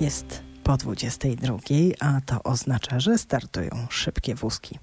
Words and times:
Jest 0.00 0.42
po 0.64 0.76
22, 0.76 1.58
a 2.00 2.20
to 2.26 2.42
oznacza, 2.42 3.00
że 3.00 3.18
startują 3.18 3.70
szybkie 3.90 4.34
wózki. 4.34 4.78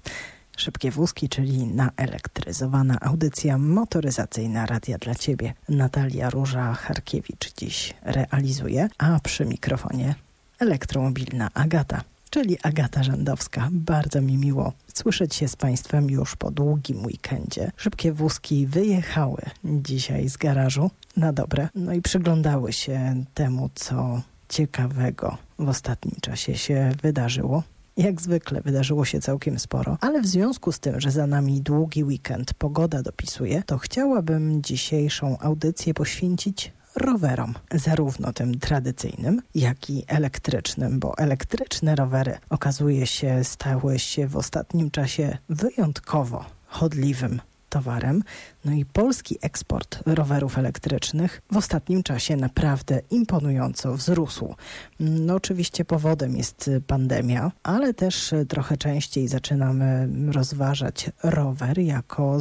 Szybkie 0.56 0.90
wózki, 0.90 1.28
czyli 1.28 1.66
naelektryzowana 1.66 2.98
audycja 3.00 3.58
motoryzacyjna 3.58 4.66
Radia 4.66 4.98
dla 4.98 5.14
Ciebie. 5.14 5.54
Natalia 5.68 6.30
Róża-Charkiewicz 6.30 7.52
dziś 7.58 7.94
realizuje, 8.02 8.88
a 8.98 9.20
przy 9.20 9.44
mikrofonie 9.44 10.14
elektromobilna 10.58 11.50
Agata, 11.54 12.02
czyli 12.30 12.58
Agata 12.62 13.02
Rzędowska. 13.02 13.68
Bardzo 13.72 14.20
mi 14.20 14.36
miło 14.36 14.72
słyszeć 14.94 15.34
się 15.34 15.48
z 15.48 15.56
Państwem 15.56 16.10
już 16.10 16.36
po 16.36 16.50
długim 16.50 17.06
weekendzie. 17.06 17.70
Szybkie 17.76 18.12
wózki 18.12 18.66
wyjechały 18.66 19.42
dzisiaj 19.64 20.28
z 20.28 20.36
garażu 20.36 20.90
na 21.16 21.32
dobre, 21.32 21.68
no 21.74 21.92
i 21.92 22.02
przyglądały 22.02 22.72
się 22.72 23.24
temu, 23.34 23.70
co 23.74 24.22
ciekawego 24.52 25.38
w 25.58 25.68
ostatnim 25.68 26.14
czasie 26.20 26.56
się 26.56 26.92
wydarzyło. 27.02 27.62
Jak 27.96 28.20
zwykle 28.20 28.60
wydarzyło 28.60 29.04
się 29.04 29.20
całkiem 29.20 29.58
sporo, 29.58 29.98
ale 30.00 30.20
w 30.20 30.26
związku 30.26 30.72
z 30.72 30.80
tym, 30.80 31.00
że 31.00 31.10
za 31.10 31.26
nami 31.26 31.60
długi 31.60 32.04
weekend, 32.04 32.54
pogoda 32.54 33.02
dopisuje, 33.02 33.62
to 33.62 33.78
chciałabym 33.78 34.62
dzisiejszą 34.62 35.38
audycję 35.38 35.94
poświęcić 35.94 36.72
rowerom, 36.96 37.54
zarówno 37.74 38.32
tym 38.32 38.58
tradycyjnym, 38.58 39.42
jak 39.54 39.90
i 39.90 40.04
elektrycznym, 40.06 40.98
bo 40.98 41.18
elektryczne 41.18 41.94
rowery 41.94 42.38
okazuje 42.50 43.06
się 43.06 43.44
stały 43.44 43.98
się 43.98 44.26
w 44.26 44.36
ostatnim 44.36 44.90
czasie 44.90 45.38
wyjątkowo 45.48 46.44
chodliwym 46.66 47.40
towarem. 47.72 48.22
No 48.64 48.72
i 48.72 48.84
polski 48.84 49.38
eksport 49.40 49.98
rowerów 50.06 50.58
elektrycznych 50.58 51.42
w 51.52 51.56
ostatnim 51.56 52.02
czasie 52.02 52.36
naprawdę 52.36 53.00
imponująco 53.10 53.94
wzrósł. 53.94 54.54
No 55.00 55.34
oczywiście 55.34 55.84
powodem 55.84 56.36
jest 56.36 56.70
pandemia, 56.86 57.52
ale 57.62 57.94
też 57.94 58.34
trochę 58.48 58.76
częściej 58.76 59.28
zaczynamy 59.28 60.08
rozważać 60.32 61.10
rower 61.22 61.78
jako 61.78 62.38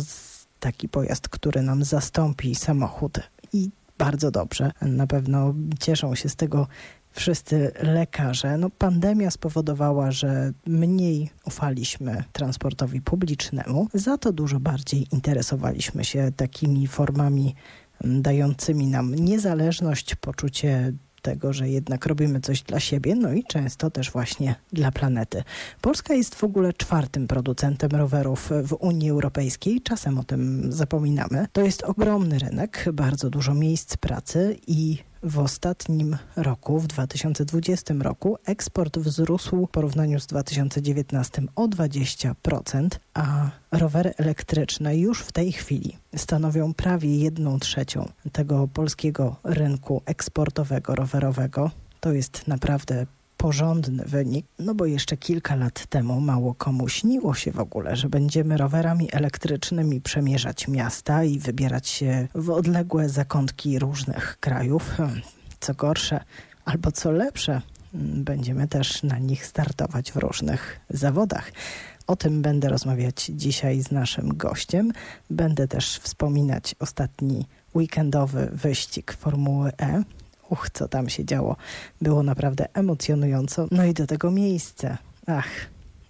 taki 0.59 0.89
pojazd, 0.89 1.29
który 1.29 1.61
nam 1.61 1.83
zastąpi 1.83 2.55
samochód. 2.55 3.19
I 3.53 3.69
bardzo 3.97 4.31
dobrze. 4.31 4.71
Na 4.81 5.07
pewno 5.07 5.53
cieszą 5.79 6.15
się 6.15 6.29
z 6.29 6.35
tego 6.35 6.67
wszyscy 7.11 7.71
lekarze. 7.81 8.57
No, 8.57 8.69
pandemia 8.69 9.31
spowodowała, 9.31 10.11
że 10.11 10.51
mniej 10.67 11.29
ufaliśmy 11.45 12.23
transportowi 12.33 13.01
publicznemu, 13.01 13.87
za 13.93 14.17
to 14.17 14.33
dużo 14.33 14.59
bardziej 14.59 15.07
interesowaliśmy 15.11 16.05
się 16.05 16.31
takimi 16.35 16.87
formami 16.87 17.55
dającymi 18.03 18.87
nam 18.87 19.15
niezależność, 19.15 20.15
poczucie 20.15 20.93
tego, 21.21 21.53
że 21.53 21.69
jednak 21.69 22.05
robimy 22.05 22.41
coś 22.41 22.61
dla 22.61 22.79
siebie, 22.79 23.15
no 23.15 23.33
i 23.33 23.43
często 23.43 23.91
też 23.91 24.11
właśnie 24.11 24.55
dla 24.73 24.91
planety. 24.91 25.43
Polska 25.81 26.13
jest 26.13 26.35
w 26.35 26.43
ogóle 26.43 26.73
czwartym 26.73 27.27
producentem 27.27 27.91
rowerów 27.91 28.49
w 28.63 28.73
Unii 28.73 29.09
Europejskiej, 29.09 29.81
czasem 29.81 30.17
o 30.17 30.23
tym 30.23 30.71
zapominamy. 30.73 31.47
To 31.53 31.61
jest 31.61 31.83
ogromny 31.83 32.39
rynek, 32.39 32.85
bardzo 32.93 33.29
dużo 33.29 33.53
miejsc 33.53 33.97
pracy 33.97 34.57
i 34.67 34.97
w 35.23 35.39
ostatnim 35.39 36.17
roku, 36.35 36.79
w 36.79 36.87
2020 36.87 37.93
roku, 37.99 38.37
eksport 38.45 38.97
wzrósł 38.97 39.65
w 39.65 39.69
porównaniu 39.69 40.19
z 40.19 40.27
2019 40.27 41.41
o 41.55 41.67
20%, 41.67 42.89
a 43.13 43.49
rowery 43.71 44.13
elektryczne 44.17 44.97
już 44.97 45.21
w 45.21 45.31
tej 45.31 45.51
chwili 45.51 45.97
stanowią 46.15 46.73
prawie 46.73 47.17
jedną 47.17 47.59
trzecią 47.59 48.09
tego 48.31 48.67
polskiego 48.67 49.35
rynku 49.43 50.01
eksportowego 50.05 50.95
rowerowego. 50.95 51.71
To 51.99 52.11
jest 52.13 52.47
naprawdę 52.47 53.05
porządny 53.41 54.03
wynik, 54.05 54.45
no 54.59 54.75
bo 54.75 54.85
jeszcze 54.85 55.17
kilka 55.17 55.55
lat 55.55 55.85
temu 55.85 56.21
mało 56.21 56.55
komu 56.55 56.89
śniło 56.89 57.33
się 57.33 57.51
w 57.51 57.59
ogóle, 57.59 57.95
że 57.95 58.09
będziemy 58.09 58.57
rowerami 58.57 59.07
elektrycznymi 59.11 60.01
przemierzać 60.01 60.67
miasta 60.67 61.23
i 61.23 61.39
wybierać 61.39 61.87
się 61.87 62.27
w 62.35 62.49
odległe 62.49 63.09
zakątki 63.09 63.79
różnych 63.79 64.37
krajów. 64.39 64.89
Hmm, 64.89 65.21
co 65.59 65.73
gorsze, 65.73 66.23
albo 66.65 66.91
co 66.91 67.11
lepsze, 67.11 67.61
hmm, 67.91 68.23
będziemy 68.23 68.67
też 68.67 69.03
na 69.03 69.17
nich 69.17 69.45
startować 69.45 70.11
w 70.11 70.15
różnych 70.15 70.79
zawodach. 70.89 71.51
O 72.07 72.15
tym 72.15 72.41
będę 72.41 72.69
rozmawiać 72.69 73.31
dzisiaj 73.35 73.81
z 73.81 73.91
naszym 73.91 74.37
gościem. 74.37 74.91
Będę 75.29 75.67
też 75.67 75.99
wspominać 75.99 76.75
ostatni 76.79 77.45
weekendowy 77.75 78.49
wyścig 78.53 79.13
Formuły 79.13 79.71
E, 79.81 80.03
uch, 80.51 80.69
co 80.73 80.87
tam 80.87 81.09
się 81.09 81.25
działo. 81.25 81.55
Było 82.01 82.23
naprawdę 82.23 82.67
emocjonująco. 82.73 83.67
No 83.71 83.85
i 83.85 83.93
do 83.93 84.07
tego 84.07 84.31
miejsce. 84.31 84.97
Ach, 85.27 85.47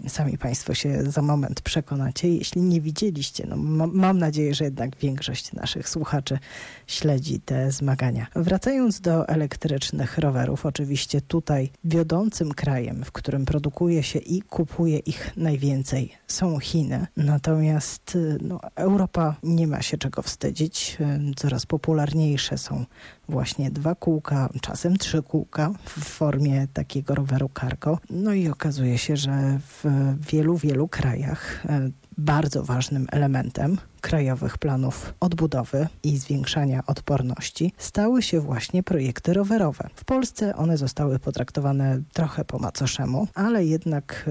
Sami 0.08 0.38
Państwo 0.38 0.74
się 0.74 1.04
za 1.12 1.22
moment 1.22 1.62
przekonacie. 1.62 2.30
Jeśli 2.30 2.62
nie 2.62 2.82
widzieliście, 2.82 3.46
no 3.50 3.58
ma, 3.58 3.88
mam 3.88 4.20
nadzieję, 4.20 4.54
że 4.54 4.64
jednak 4.64 4.96
większość 4.96 5.54
naszych 5.54 5.90
słuchaczy 5.90 6.40
śledzi 6.88 7.40
te 7.40 7.72
zmagania. 7.72 8.28
Wracając 8.36 9.02
do 9.02 9.28
elektrycznych 9.28 10.18
rowerów, 10.18 10.66
oczywiście 10.66 11.22
tutaj 11.22 11.70
wiodącym 11.84 12.54
krajem, 12.54 13.04
w 13.04 13.12
którym 13.12 13.46
produkuje 13.46 14.04
się 14.04 14.20
i 14.20 14.42
kupuje 14.42 14.98
ich 14.98 15.38
najwięcej, 15.38 16.12
są 16.28 16.60
Chiny. 16.60 17.08
Natomiast 17.18 18.18
no, 18.42 18.60
Europa 18.76 19.36
nie 19.44 19.68
ma 19.68 19.82
się 19.82 19.98
czego 19.98 20.22
wstydzić. 20.22 20.98
Coraz 21.36 21.66
popularniejsze 21.66 22.58
są 22.58 22.86
właśnie 23.30 23.72
dwa 23.72 23.96
kółka, 23.96 24.50
czasem 24.62 24.98
trzy 24.98 25.24
kółka 25.24 25.72
w 25.86 26.04
formie 26.04 26.68
takiego 26.74 27.16
roweru 27.16 27.50
cargo. 27.60 28.00
No 28.10 28.34
i 28.34 28.50
okazuje 28.50 28.98
się, 28.98 29.18
że 29.18 29.60
w 29.60 29.86
wielu, 30.32 30.58
wielu 30.58 30.88
krajach 30.88 31.66
e, 31.66 31.90
bardzo 32.18 32.64
ważnym 32.64 33.08
elementem 33.12 33.78
krajowych 34.02 34.58
planów 34.58 35.14
odbudowy 35.20 35.88
i 36.04 36.18
zwiększania 36.18 36.84
odporności 36.88 37.74
stały 37.78 38.22
się 38.22 38.40
właśnie 38.40 38.84
projekty 38.84 39.34
rowerowe. 39.34 39.90
W 39.96 40.06
Polsce 40.06 40.56
one 40.56 40.78
zostały 40.78 41.20
potraktowane 41.20 42.02
trochę 42.14 42.46
po 42.46 42.60
macoszemu, 42.60 43.28
ale 43.34 43.66
jednak 43.66 44.30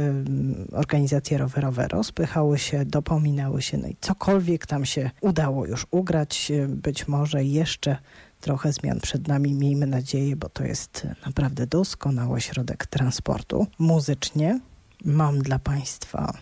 organizacje 0.73 1.39
rowerowe 1.39 1.89
rozpychały 1.89 2.59
się, 2.59 2.85
dopominały 2.85 3.63
się, 3.63 3.79
no 3.79 3.89
i 3.89 3.97
cokolwiek 4.01 4.67
tam 4.67 4.85
się 4.85 5.11
udało 5.21 5.67
już 5.67 5.87
ugrać, 5.91 6.51
y, 6.51 6.69
być 6.69 7.09
może 7.09 7.45
jeszcze 7.45 7.97
trochę 8.41 8.73
zmian 8.73 9.01
przed 9.01 9.29
nami, 9.29 9.55
miejmy 9.55 9.87
nadzieję, 9.87 10.37
bo 10.37 10.49
to 10.49 10.65
jest 10.65 11.07
naprawdę 11.27 11.67
doskonały 11.67 12.41
środek 12.41 12.87
transportu. 12.87 13.67
Muzycznie 13.79 14.61
mam 15.05 15.39
dla 15.39 15.59
Państwa, 15.59 16.33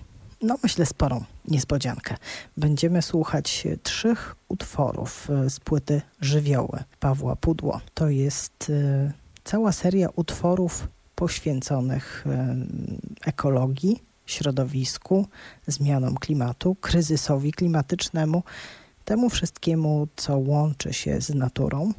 no 0.42 0.56
myślę, 0.62 0.86
sporą 0.86 1.24
niespodziankę. 1.48 2.16
Będziemy 2.56 3.02
słuchać 3.02 3.66
trzech 3.82 4.36
utworów 4.48 5.30
e, 5.30 5.50
z 5.50 5.60
płyty 5.60 6.02
Żywioły 6.20 6.84
Pawła 7.00 7.36
Pudło. 7.36 7.80
To 7.94 8.08
jest 8.08 8.70
e, 8.70 9.12
cała 9.44 9.72
seria 9.72 10.08
utworów 10.16 10.88
poświęconych 11.14 12.24
e, 12.26 12.56
ekologii, 13.26 14.02
środowisku, 14.26 15.26
zmianom 15.66 16.14
klimatu, 16.14 16.74
kryzysowi 16.74 17.52
klimatycznemu, 17.52 18.42
temu 19.08 19.30
wszystkiemu, 19.30 20.08
co 20.16 20.38
łączy 20.38 20.92
się 20.92 21.20
z 21.20 21.34
naturą, 21.34 21.92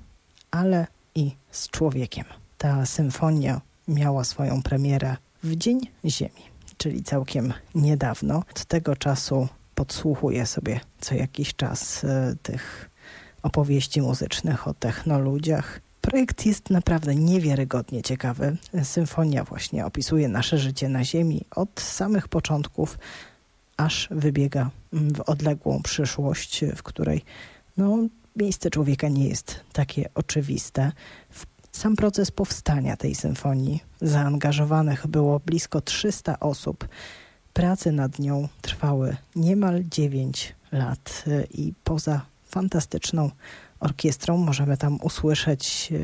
ale 0.51 0.87
i 1.15 1.31
z 1.51 1.69
człowiekiem. 1.69 2.25
Ta 2.57 2.85
symfonia 2.85 3.61
miała 3.87 4.23
swoją 4.23 4.61
premierę 4.61 5.15
w 5.43 5.55
Dzień 5.55 5.79
Ziemi, 6.05 6.41
czyli 6.77 7.03
całkiem 7.03 7.53
niedawno. 7.75 8.37
Od 8.37 8.65
tego 8.65 8.95
czasu 8.95 9.47
podsłuchuję 9.75 10.45
sobie 10.45 10.79
co 11.01 11.15
jakiś 11.15 11.55
czas 11.55 12.03
y, 12.03 12.07
tych 12.43 12.89
opowieści 13.43 14.01
muzycznych 14.01 14.67
o 14.67 14.73
technoludziach. 14.73 15.81
Projekt 16.01 16.45
jest 16.45 16.69
naprawdę 16.69 17.15
niewiarygodnie 17.15 18.01
ciekawy. 18.01 18.57
Symfonia 18.83 19.43
właśnie 19.43 19.85
opisuje 19.85 20.27
nasze 20.27 20.57
życie 20.57 20.89
na 20.89 21.03
Ziemi 21.03 21.45
od 21.55 21.79
samych 21.79 22.27
początków, 22.27 22.97
aż 23.79 24.07
wybiega 24.11 24.69
w 24.93 25.21
odległą 25.21 25.81
przyszłość, 25.83 26.65
w 26.75 26.83
której 26.83 27.21
no, 27.77 27.97
miejsce 28.35 28.69
człowieka 28.69 29.07
nie 29.09 29.27
jest 29.27 29.59
takie 29.73 30.09
oczywiste. 30.15 30.91
Sam 31.71 31.95
proces 31.95 32.31
powstania 32.31 32.97
tej 32.97 33.15
symfonii 33.15 33.79
zaangażowanych 34.01 35.07
było 35.07 35.39
blisko 35.39 35.81
300 35.81 36.39
osób. 36.39 36.87
Prace 37.53 37.91
nad 37.91 38.19
nią 38.19 38.47
trwały 38.61 39.17
niemal 39.35 39.83
9 39.91 40.55
lat 40.71 41.25
i 41.51 41.73
poza 41.83 42.25
fantastyczną 42.45 43.31
orkiestrą 43.79 44.37
możemy 44.37 44.77
tam 44.77 44.97
usłyszeć 45.01 45.89
e, 45.91 45.97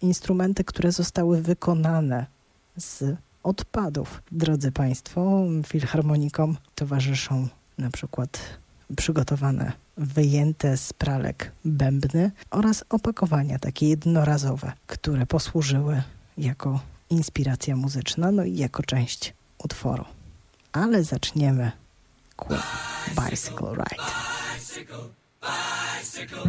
instrumenty, 0.00 0.64
które 0.64 0.92
zostały 0.92 1.42
wykonane 1.42 2.26
z 2.76 3.16
odpadów. 3.44 4.22
Drodzy 4.32 4.72
Państwo, 4.72 5.42
filharmonikom 5.66 6.56
towarzyszą 6.74 7.48
na 7.78 7.90
przykład 7.90 8.40
przygotowane 8.96 9.72
wyjęte 9.96 10.76
z 10.76 10.92
pralek 10.92 11.52
bębny 11.64 12.30
oraz 12.50 12.84
opakowania 12.90 13.58
takie 13.58 13.88
jednorazowe, 13.88 14.72
które 14.86 15.26
posłużyły 15.26 16.02
jako 16.38 16.80
inspiracja 17.10 17.76
muzyczna, 17.76 18.30
no 18.32 18.44
i 18.44 18.56
jako 18.56 18.82
część 18.82 19.34
utworu. 19.58 20.04
Ale 20.72 21.04
zaczniemy 21.04 21.72
Queen 22.36 22.62
Bicycle 23.08 23.70
Ride. 23.70 24.04
Bicycle, 24.56 24.98
bicycle. 25.42 26.44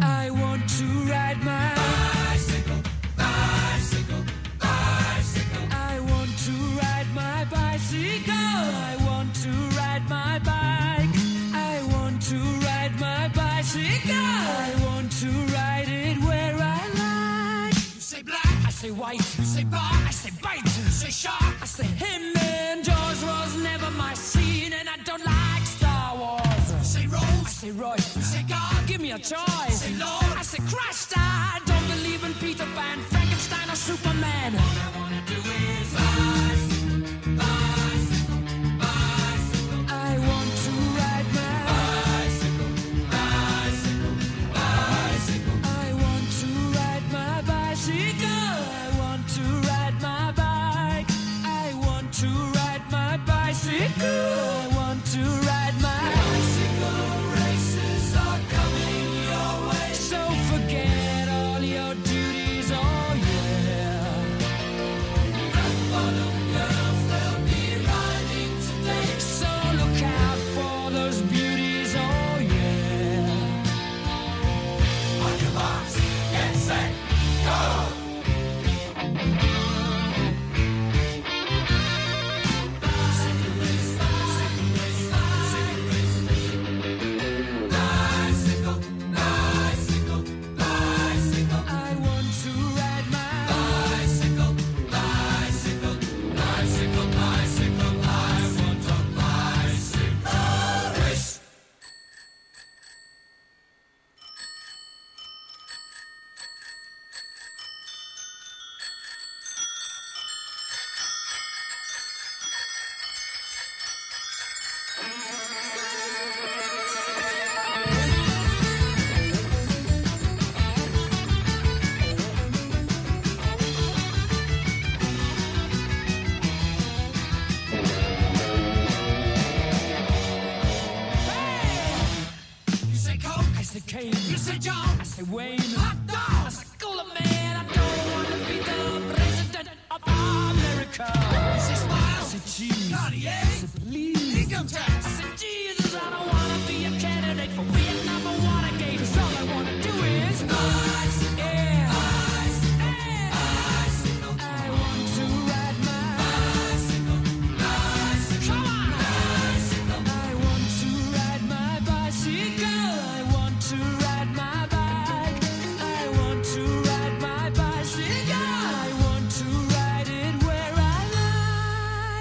Say. 27.72 28.16
You 28.16 28.22
say 28.22 28.44
God, 28.48 28.86
give 28.86 29.00
me 29.00 29.12
a 29.12 29.18
choice. 29.18 29.82
say 29.82 29.94
Lord, 29.96 30.32
I 30.36 30.42
say 30.42 30.62
Christ. 30.68 31.12
I 31.16 31.60
don't 31.64 31.86
believe 31.88 32.24
in 32.24 32.34
Peter 32.34 32.66
Pan, 32.74 32.98
Frankenstein, 33.10 33.70
or 33.70 33.76
Superman. 33.76 34.95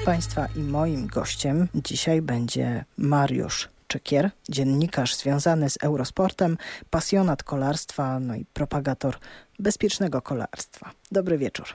Państwa 0.05 0.47
i 0.55 0.59
moim 0.59 1.07
gościem 1.07 1.67
dzisiaj 1.75 2.21
będzie 2.21 2.85
Mariusz 2.97 3.69
Czykier, 3.87 4.29
dziennikarz 4.49 5.15
związany 5.15 5.69
z 5.69 5.77
Eurosportem, 5.83 6.57
pasjonat 6.89 7.43
kolarstwa, 7.43 8.19
no 8.19 8.35
i 8.35 8.45
propagator 8.53 9.17
bezpiecznego 9.59 10.21
kolarstwa. 10.21 10.91
Dobry 11.11 11.37
wieczór. 11.37 11.65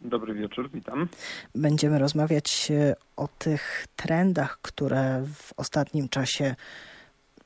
Dobry 0.00 0.34
wieczór, 0.34 0.70
witam. 0.70 1.08
Będziemy 1.54 1.98
rozmawiać 1.98 2.70
e, 2.70 2.96
o 3.16 3.28
tych 3.28 3.86
trendach, 3.96 4.58
które 4.62 5.24
w 5.34 5.52
ostatnim 5.56 6.08
czasie 6.08 6.54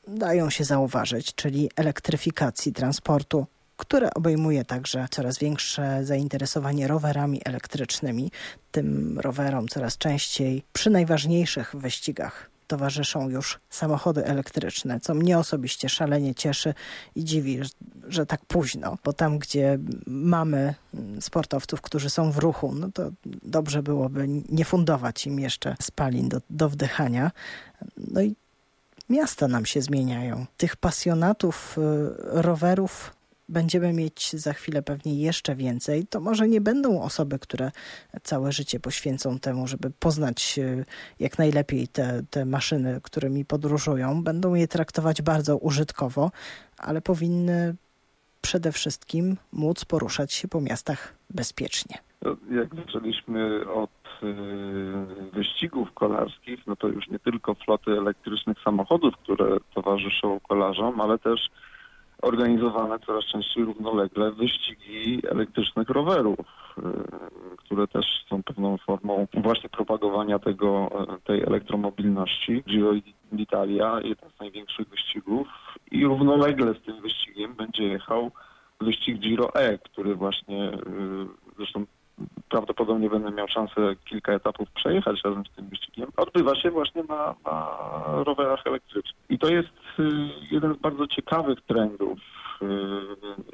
dają 0.09 0.51
się 0.51 0.65
zauważyć, 0.65 1.35
czyli 1.35 1.71
elektryfikacji 1.77 2.73
transportu, 2.73 3.47
które 3.77 4.15
obejmuje 4.15 4.65
także 4.65 5.07
coraz 5.11 5.39
większe 5.39 6.05
zainteresowanie 6.05 6.89
rowerami 6.89 7.41
elektrycznymi. 7.45 8.31
Tym 8.71 9.19
rowerom 9.21 9.69
coraz 9.69 9.99
częściej 9.99 10.63
przy 10.73 10.91
najważniejszych 10.91 11.77
wyścigach 11.77 12.51
towarzyszą 12.67 13.29
już 13.29 13.61
samochody 13.71 14.25
elektryczne, 14.25 15.01
co 15.01 15.15
mnie 15.15 15.39
osobiście 15.39 15.89
szalenie 15.89 16.35
cieszy 16.35 16.75
i 17.15 17.25
dziwi, 17.25 17.61
że, 18.09 18.27
tak 18.27 18.45
późno, 18.47 18.99
bo 19.05 19.13
tam, 19.13 19.39
gdzie 19.39 19.79
mamy 20.07 20.75
sportowców, 21.21 21.81
którzy 21.81 22.11
są 22.11 22.33
w 22.33 22.39
ruchu, 22.39 22.75
no 22.75 22.89
to 22.95 23.11
dobrze 23.43 23.83
byłoby 23.83 24.27
nie 24.49 24.65
fundować 24.65 25.27
im 25.27 25.41
jeszcze 25.41 25.77
spalin 25.83 26.29
do, 26.29 26.41
do 26.51 26.69
wdychania. 26.69 27.31
No 27.99 28.23
i 28.23 28.35
miasta 29.11 29.49
nam 29.49 29.67
się 29.67 29.83
zmieniają. 29.83 30.47
Tych 30.57 30.77
pasjonatów 30.77 31.79
y, 31.79 31.83
rowerów 32.43 33.15
będziemy 33.49 33.93
mieć 33.93 34.33
za 34.33 34.53
chwilę 34.53 34.83
pewnie 34.83 35.21
jeszcze 35.21 35.55
więcej. 35.55 36.07
To 36.07 36.21
może 36.21 36.49
nie 36.49 36.61
będą 36.61 37.03
osoby, 37.03 37.39
które 37.39 37.71
całe 38.23 38.53
życie 38.53 38.81
poświęcą 38.81 39.39
temu, 39.39 39.67
żeby 39.67 39.91
poznać 39.91 40.59
y, 40.59 40.85
jak 41.21 41.39
najlepiej 41.39 41.89
te, 41.89 42.23
te 42.31 42.45
maszyny, 42.45 43.01
którymi 43.03 43.45
podróżują. 43.45 44.23
Będą 44.23 44.55
je 44.55 44.69
traktować 44.69 45.23
bardzo 45.23 45.57
użytkowo, 45.57 46.31
ale 46.79 47.01
powinny 47.01 47.75
przede 48.41 48.73
wszystkim 48.73 49.37
móc 49.53 49.85
poruszać 49.85 50.33
się 50.33 50.49
po 50.49 50.61
miastach 50.61 51.15
bezpiecznie. 51.31 51.99
Jak 52.51 52.75
zaczęliśmy 52.75 53.71
od 53.71 53.91
y, 54.23 55.31
wyścigów 55.33 55.93
kolarskich, 55.93 56.67
no 56.67 56.77
to 56.77 56.89
już 56.89 57.09
nie 57.09 57.19
tylko 57.19 57.55
floty 57.55 57.91
elektrycznych 57.91 58.57
samochodów, 58.65 59.15
które 59.17 59.57
towarzyszą 59.75 60.41
kolarzom, 60.41 61.01
ale 61.01 61.19
też 61.19 61.41
organizowane 62.25 62.99
coraz 62.99 63.25
częściej 63.25 63.65
równolegle 63.65 64.33
wyścigi 64.33 65.23
elektrycznych 65.31 65.89
rowerów, 65.89 66.39
y, 66.79 67.57
które 67.57 67.87
też 67.87 68.25
są 68.29 68.43
pewną 68.43 68.77
formą 68.79 69.27
właśnie 69.35 69.69
propagowania 69.69 70.39
tego, 70.39 70.91
y, 71.17 71.21
tej 71.21 71.43
elektromobilności. 71.43 72.63
Giro 72.69 72.93
d'Italia, 73.33 74.01
jeden 74.05 74.31
z 74.31 74.41
największych 74.41 74.89
wyścigów 74.89 75.49
i 75.91 76.05
równolegle 76.05 76.75
z 76.75 76.83
tym 76.83 77.01
wyścigiem 77.01 77.55
będzie 77.55 77.85
jechał 77.85 78.31
wyścig 78.81 79.19
Giro 79.19 79.55
E, 79.55 79.79
który 79.79 80.15
właśnie 80.15 80.69
y, 80.69 80.77
zresztą 81.57 81.87
prawdopodobnie 82.49 83.11
będę 83.11 83.31
miał 83.31 83.49
szansę 83.49 83.97
kilka 84.05 84.33
etapów 84.33 84.71
przejechać 84.71 85.21
razem 85.25 85.45
z 85.47 85.57
tym 85.57 85.69
wyścigiem, 85.69 86.09
odbywa 86.17 86.55
się 86.55 86.71
właśnie 86.71 87.03
na, 87.03 87.35
na 87.45 87.67
rowerach 88.25 88.67
elektrycznych. 88.67 89.25
I 89.29 89.39
to 89.39 89.49
jest 89.49 89.69
y, 89.99 90.03
jeden 90.51 90.75
z 90.75 90.79
bardzo 90.79 91.07
ciekawych 91.07 91.59
trendów 91.61 92.19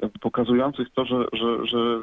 y, 0.03 0.19
pokazujących 0.21 0.87
to, 0.93 1.05
że, 1.05 1.25
że, 1.33 1.65
że 1.65 1.99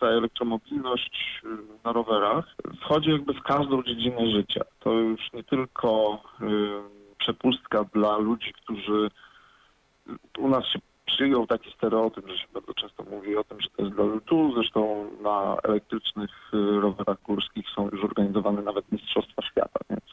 ta 0.00 0.06
elektromobilność 0.06 1.42
na 1.84 1.92
rowerach 1.92 2.44
wchodzi 2.80 3.10
jakby 3.10 3.34
w 3.34 3.42
każdą 3.42 3.82
dziedzinę 3.82 4.30
życia. 4.30 4.60
To 4.80 4.92
już 4.92 5.32
nie 5.32 5.44
tylko 5.44 6.22
przepustka 7.18 7.84
dla 7.84 8.18
ludzi, 8.18 8.52
którzy 8.52 9.10
u 10.38 10.48
nas 10.48 10.66
się 10.66 10.78
przyjął 11.14 11.46
taki 11.46 11.70
stereotyp, 11.70 12.28
że 12.28 12.38
się 12.38 12.46
bardzo 12.54 12.74
często 12.74 13.02
mówi 13.10 13.36
o 13.36 13.44
tym, 13.44 13.60
że 13.60 13.68
to 13.76 13.82
jest 13.82 13.94
dla 13.94 14.04
ludu. 14.04 14.52
Zresztą 14.54 15.10
na 15.22 15.56
elektrycznych 15.62 16.30
rowerach 16.80 17.22
górskich 17.22 17.66
są 17.76 17.88
już 17.92 18.04
organizowane 18.04 18.62
nawet 18.62 18.92
mistrzostwa 18.92 19.42
świata, 19.42 19.80
więc 19.90 20.04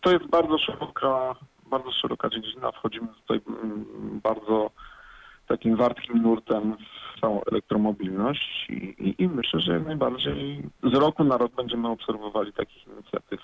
to 0.00 0.12
jest 0.12 0.26
bardzo 0.26 0.58
szeroka, 0.58 1.34
bardzo 1.66 1.92
szeroka 1.92 2.28
dziedzina. 2.28 2.72
Wchodzimy 2.72 3.08
tutaj 3.08 3.40
mm, 3.48 3.84
bardzo 4.22 4.70
takim 5.48 5.76
wartkim 5.76 6.22
nurtem 6.22 6.76
w 6.76 7.20
całą 7.20 7.40
elektromobilność 7.52 8.66
i, 8.70 8.74
i, 8.74 9.22
i, 9.22 9.28
myślę, 9.28 9.60
że 9.60 9.80
najbardziej 9.80 10.62
z 10.82 10.94
roku 10.94 11.24
na 11.24 11.36
rok 11.36 11.52
będziemy 11.52 11.88
obserwowali 11.88 12.52
takich 12.52 12.86
inicjatyw. 12.86 13.40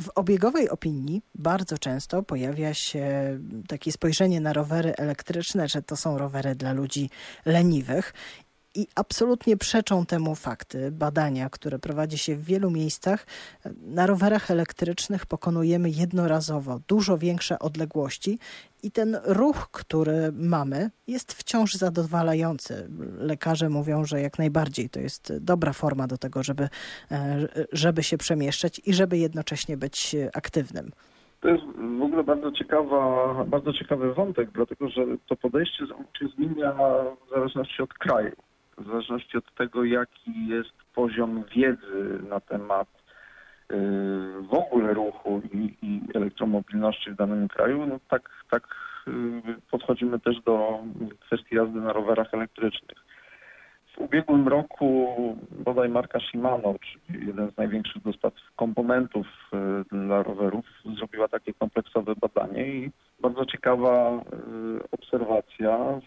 W 0.00 0.08
obiegowej 0.14 0.68
opinii 0.68 1.22
bardzo 1.34 1.78
często 1.78 2.22
pojawia 2.22 2.74
się 2.74 3.38
takie 3.68 3.92
spojrzenie 3.92 4.40
na 4.40 4.52
rowery 4.52 4.96
elektryczne, 4.96 5.68
że 5.68 5.82
to 5.82 5.96
są 5.96 6.18
rowery 6.18 6.54
dla 6.54 6.72
ludzi 6.72 7.10
leniwych 7.46 8.12
i 8.74 8.86
absolutnie 8.94 9.56
przeczą 9.56 10.06
temu 10.06 10.34
fakty, 10.34 10.90
badania, 10.90 11.50
które 11.50 11.78
prowadzi 11.78 12.18
się 12.18 12.36
w 12.36 12.44
wielu 12.44 12.70
miejscach. 12.70 13.26
Na 13.82 14.06
rowerach 14.06 14.50
elektrycznych 14.50 15.26
pokonujemy 15.26 15.90
jednorazowo 15.90 16.80
dużo 16.88 17.18
większe 17.18 17.58
odległości 17.58 18.38
i 18.82 18.90
ten 18.90 19.16
ruch, 19.24 19.68
który 19.72 20.32
mamy, 20.32 20.90
jest 21.06 21.32
wciąż 21.32 21.74
zadowalający. 21.74 22.88
Lekarze 23.18 23.68
mówią, 23.68 24.04
że 24.04 24.20
jak 24.20 24.38
najbardziej 24.38 24.90
to 24.90 25.00
jest 25.00 25.44
dobra 25.44 25.72
forma 25.72 26.06
do 26.06 26.18
tego, 26.18 26.42
żeby, 26.42 26.68
e, 27.10 27.48
żeby 27.72 28.02
się 28.02 28.18
przemieszczać 28.18 28.80
i 28.86 28.94
żeby 28.94 29.18
jednocześnie 29.18 29.76
być 29.76 30.16
aktywnym. 30.34 30.90
To 31.40 31.48
jest 31.48 31.64
w 31.98 32.02
ogóle 32.02 32.24
bardzo 32.24 32.52
ciekawa, 32.52 33.34
bardzo 33.44 33.72
ciekawy 33.72 34.14
wątek, 34.14 34.50
dlatego 34.50 34.88
że 34.88 35.06
to 35.26 35.36
podejście 35.36 35.86
się 36.18 36.28
zmienia 36.36 36.72
w 37.26 37.30
zależności 37.30 37.82
od 37.82 37.94
kraju 37.94 38.32
w 38.80 38.86
zależności 38.86 39.38
od 39.38 39.54
tego, 39.54 39.84
jaki 39.84 40.46
jest 40.46 40.72
poziom 40.94 41.44
wiedzy 41.56 42.20
na 42.28 42.40
temat 42.40 42.88
w 44.50 44.54
ogóle 44.54 44.94
ruchu 44.94 45.42
i, 45.52 45.74
i 45.82 46.00
elektromobilności 46.14 47.10
w 47.10 47.16
danym 47.16 47.48
kraju, 47.48 47.86
no 47.86 47.98
tak, 48.08 48.30
tak 48.50 48.62
y, 49.08 49.10
podchodzimy 49.70 50.20
też 50.20 50.40
do 50.42 50.78
kwestii 51.20 51.54
jazdy 51.54 51.80
na 51.80 51.92
rowerach 51.92 52.34
elektrycznych. 52.34 52.98
W 53.94 53.98
ubiegłym 53.98 54.48
roku 54.48 55.16
bodaj 55.64 55.88
marka 55.88 56.20
Shimano, 56.20 56.74
czyli 56.78 57.26
jeden 57.26 57.50
z 57.50 57.56
największych 57.56 58.02
dostawców 58.02 58.52
komponentów 58.56 59.26
y, 59.54 59.96
dla 60.06 60.22
rowerów, 60.22 60.64
zrobiła 60.96 61.28
takie 61.28 61.54
kompleksowe 61.54 62.14
badanie 62.20 62.66
i 62.66 62.90
bardzo 63.20 63.46
ciekawa 63.46 64.20
obserwacja 64.90 66.00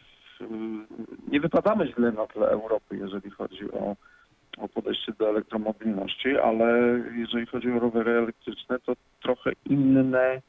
nie 1.27 1.39
wypadamy 1.39 1.87
źle 1.87 2.11
na 2.11 2.27
tle 2.27 2.47
Europy, 2.47 2.97
jeżeli 2.97 3.29
chodzi 3.29 3.71
o, 3.71 3.95
o 4.57 4.67
podejście 4.67 5.11
do 5.19 5.29
elektromobilności, 5.29 6.37
ale 6.37 6.99
jeżeli 7.15 7.45
chodzi 7.45 7.71
o 7.71 7.79
rowery 7.79 8.11
elektryczne, 8.11 8.79
to 8.79 8.93
trochę 9.21 9.51
inne 9.65 10.41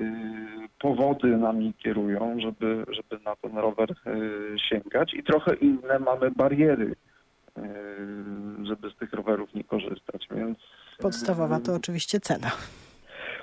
y, 0.00 0.04
powody 0.78 1.36
nami 1.36 1.74
kierują, 1.74 2.40
żeby, 2.40 2.84
żeby 2.88 3.24
na 3.24 3.36
ten 3.36 3.58
rower 3.58 3.90
y, 3.90 4.56
sięgać 4.68 5.14
i 5.14 5.22
trochę 5.22 5.54
inne 5.54 5.98
mamy 5.98 6.30
bariery, 6.30 6.94
y, 7.58 7.62
żeby 8.62 8.90
z 8.90 8.96
tych 8.96 9.12
rowerów 9.12 9.54
nie 9.54 9.64
korzystać. 9.64 10.26
Więc 10.30 10.58
Podstawowa 10.98 11.60
to 11.60 11.74
oczywiście 11.74 12.20
cena 12.20 12.50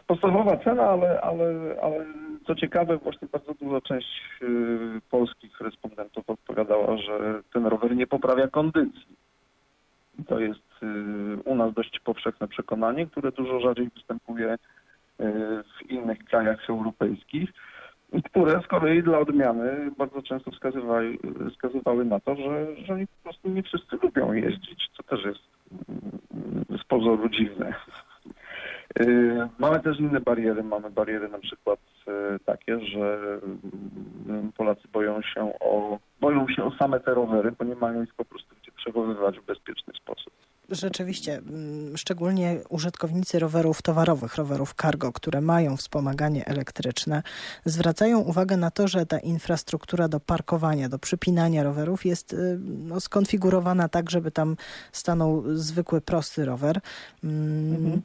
podstawowa 0.07 0.57
cena, 0.57 0.83
ale, 0.83 1.21
ale, 1.21 1.75
ale 1.81 2.05
co 2.48 2.55
ciekawe, 2.55 2.98
właśnie 2.98 3.27
bardzo 3.31 3.53
duża 3.53 3.81
część 3.81 4.39
polskich 5.10 5.62
respondentów 5.62 6.29
odpowiadała, 6.29 6.98
że 6.98 7.41
ten 7.53 7.65
rower 7.65 7.95
nie 7.95 8.07
poprawia 8.07 8.48
kondycji. 8.48 9.15
To 10.27 10.39
jest 10.39 10.83
y, 10.83 11.41
u 11.45 11.55
nas 11.55 11.73
dość 11.73 11.99
powszechne 11.99 12.47
przekonanie, 12.47 13.07
które 13.07 13.31
dużo 13.31 13.59
rzadziej 13.59 13.89
występuje 13.95 14.53
y, 14.53 14.57
w 15.63 15.89
innych 15.89 16.19
krajach 16.25 16.69
europejskich 16.69 17.49
i 18.13 18.23
które 18.23 18.61
z 18.61 18.67
kolei 18.67 19.03
dla 19.03 19.19
odmiany 19.19 19.91
bardzo 19.97 20.21
często 20.21 20.51
wskazywały, 20.51 21.17
wskazywały 21.51 22.05
na 22.05 22.19
to, 22.19 22.35
że, 22.35 22.75
że 22.85 22.97
po 22.97 23.23
prostu 23.23 23.49
nie 23.49 23.63
wszyscy 23.63 23.95
lubią 24.03 24.33
jeździć, 24.33 24.89
co 24.97 25.03
też 25.03 25.25
jest 25.25 25.39
mm, 25.89 26.79
z 26.81 26.83
pozoru 26.83 27.29
dziwne. 27.29 27.73
Y, 29.00 29.48
mamy 29.60 29.79
też 29.79 30.00
inne 30.00 30.19
bariery. 30.19 30.63
Mamy 30.63 30.89
bariery 30.89 31.29
na 31.29 31.39
przykład 31.39 31.79
y, 32.07 32.39
takie, 32.45 32.79
że 32.79 33.39
mm, 34.27 34.51
Polacy 34.51 34.88
boją 34.93 35.21
się 35.21 35.53
o, 35.60 36.00
boją 36.21 36.48
się 36.48 36.63
o 36.63 36.71
same 36.71 37.00
te 37.00 37.13
rowery, 37.13 37.51
bo 37.60 37.65
nie 37.65 37.75
mają 37.75 38.03
ich 38.03 38.13
po 38.13 38.25
prostu 38.25 38.55
gdzie 38.62 38.71
przechowywać 38.71 39.39
w 39.39 39.45
bezpieczny 39.45 39.93
sposób. 39.93 40.33
Rzeczywiście, 40.69 41.38
mm, 41.38 41.98
szczególnie 41.98 42.57
użytkownicy 42.69 43.39
rowerów 43.39 43.81
towarowych, 43.81 44.36
rowerów 44.36 44.74
cargo, 44.81 45.12
które 45.12 45.41
mają 45.41 45.77
wspomaganie 45.77 46.45
elektryczne, 46.45 47.24
zwracają 47.65 48.19
uwagę 48.19 48.57
na 48.57 48.71
to, 48.71 48.88
że 48.88 49.05
ta 49.05 49.19
infrastruktura 49.19 50.07
do 50.07 50.19
parkowania, 50.19 50.89
do 50.89 51.00
przypinania 51.00 51.63
rowerów 51.63 52.05
jest 52.05 52.33
y, 52.33 52.60
no, 52.62 53.00
skonfigurowana 53.00 53.89
tak, 53.89 54.10
żeby 54.10 54.31
tam 54.31 54.55
stanął 54.91 55.43
zwykły, 55.55 56.01
prosty 56.01 56.45
rower. 56.45 56.79
Mm, 57.24 57.75
mhm. 57.75 58.01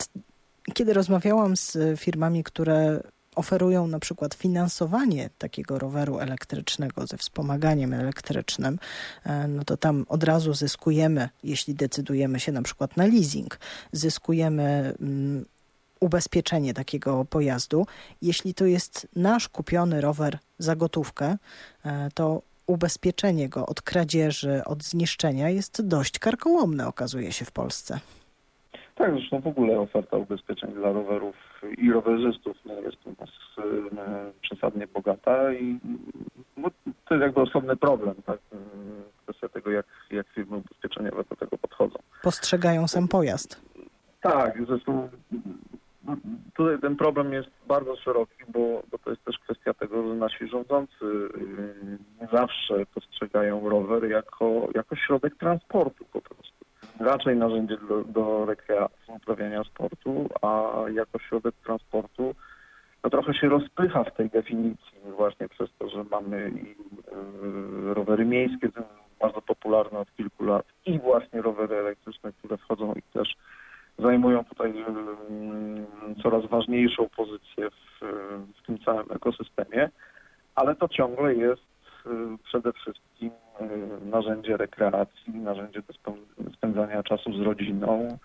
Kiedy 0.75 0.92
rozmawiałam 0.92 1.56
z 1.56 2.00
firmami, 2.00 2.44
które 2.44 3.00
oferują 3.37 3.87
na 3.87 3.99
przykład 3.99 4.35
finansowanie 4.35 5.30
takiego 5.38 5.78
roweru 5.78 6.18
elektrycznego 6.18 7.06
ze 7.06 7.16
wspomaganiem 7.16 7.94
elektrycznym, 7.94 8.78
e, 9.25 9.49
no 9.49 9.64
to 9.64 9.76
tam 9.76 10.06
od 10.08 10.25
razu 10.25 10.54
zyskujemy, 10.54 11.28
jeśli 11.44 11.75
decydujemy 11.75 12.40
się 12.40 12.52
na 12.52 12.62
przykład 12.62 12.96
na 12.96 13.06
leasing, 13.06 13.58
zyskujemy 13.92 14.94
mm, 15.00 15.44
ubezpieczenie 16.00 16.75
takiego 16.75 17.25
pojazdu. 17.25 17.87
Jeśli 18.23 18.54
to 18.54 18.66
jest 18.66 19.06
nasz 19.16 19.49
kupiony 19.49 20.00
rower 20.00 20.38
za 20.58 20.76
gotówkę, 20.76 21.37
e, 21.85 22.08
to 22.14 22.42
ubezpieczenie 22.66 23.49
go 23.49 23.66
od 23.66 23.82
kradzieży, 23.82 24.64
od 24.64 24.85
zniszczenia 24.85 25.50
jest 25.50 25.82
dość 25.82 26.18
karkołomne, 26.18 26.87
okazuje 26.87 27.32
się 27.32 27.44
w 27.44 27.50
Polsce. 27.50 28.00
Tak, 28.97 29.12
zresztą 29.12 29.41
w 29.41 29.47
ogóle 29.47 29.81
oferta 29.81 30.17
ubezpieczeń 30.17 30.73
dla 30.73 30.93
rowerów 30.93 31.37
i 31.79 31.93
rowerzystów 31.93 32.57
no, 32.65 32.73
jest 32.75 33.07
u 33.07 33.11
nas 33.21 33.31
e, 33.59 34.33
przesadnie 34.41 34.87
bogata 34.87 35.53
i 35.53 35.79
no, 36.57 36.71
to 37.09 37.15
jest 37.15 37.23
jakby 37.23 37.41
osobny 37.41 37.76
problem, 37.76 38.15
tak? 38.26 38.38
Kwestia 39.23 39.49
tego, 39.49 39.71
jak, 39.71 39.87
jak 40.11 40.29
firmy 40.29 40.57
ubezpieczeniowe 40.57 41.25
do 41.31 41.37
tego 41.37 41.59
podchodzą. 41.59 41.99
Postrzegają 42.23 42.88
sam 42.88 43.09
pojazd. 43.09 43.62
Tak, 44.21 44.59
zresztą 44.67 45.09
no, 46.05 46.17
tutaj 46.55 46.79
ten 46.81 46.97
problem 46.97 47.33
jest 47.33 47.49
bardzo 47.69 47.97
szeroki, 47.97 48.45
bo, 48.49 48.83
bo 48.91 48.99
to 48.99 49.11
jest 49.11 49.25
też 49.25 49.38
kwestia 49.38 49.75
tego, 49.75 50.09
że 50.09 50.15
nasi 50.15 50.49
rządzący 50.49 51.05
nie 52.21 52.29
zawsze 52.33 52.87
postrzegają 52.95 53.69
rower 53.69 54.11
jako, 54.11 54.69
jako 54.75 54.97
środek 54.97 55.37
transportu 55.37 56.05
po 56.12 56.21
prostu 56.21 56.67
raczej 57.00 57.37
narzędzie 57.37 57.76
do, 57.88 58.05
do 58.05 58.47
rekreacji, 58.47 58.86
uprawiania 59.26 59.64
sportu, 59.64 60.28
a 60.42 60.73
jako 60.95 61.18
środek 61.18 61.54
transportu 61.54 62.35
no 63.04 63.11
trochę 63.11 63.35
się 63.35 63.49
rozpycha 63.49 64.04
w 64.04 64.14
tej 64.14 64.30
definicji 64.30 64.99
właśnie 65.16 65.49
przez 65.49 65.71
to, 65.78 65.88
że 65.88 66.04
mamy 66.04 66.50
i 66.50 66.71
y, 67.90 67.95
rowery 67.95 68.25
miejskie, 68.25 68.68
bardzo 69.21 69.42
popularne 69.42 69.99
od 69.99 70.16
kilku 70.16 70.45
lat 70.45 70.66
i 70.87 70.99
właśnie 70.99 71.42
rowery 71.42 71.76
elektryczne, 71.76 72.33
które 72.33 72.56
wchodzą 72.56 72.95
i 72.95 73.02
też 73.02 73.37
zajmują 73.99 74.45
tutaj 74.45 74.71
y, 74.71 76.23
coraz 76.23 76.47
ważniejszą 76.47 77.09
pozycję 77.16 77.71
w, 77.71 78.00
w 78.62 78.66
tym 78.66 78.78
całym 78.78 79.12
ekosystemie, 79.12 79.90
ale 80.54 80.75
to 80.75 80.88
ciągle 80.88 81.35
jest 81.35 81.62
przede 82.45 82.73
wszystkim 82.73 83.30
narzędzie 84.04 84.56
rekreacji, 84.56 85.35
narzędzie 85.35 85.83
do 85.83 86.14
spędzania 86.52 87.02
czasu 87.02 87.33
z 87.33 87.40
rodziną. 87.40 88.18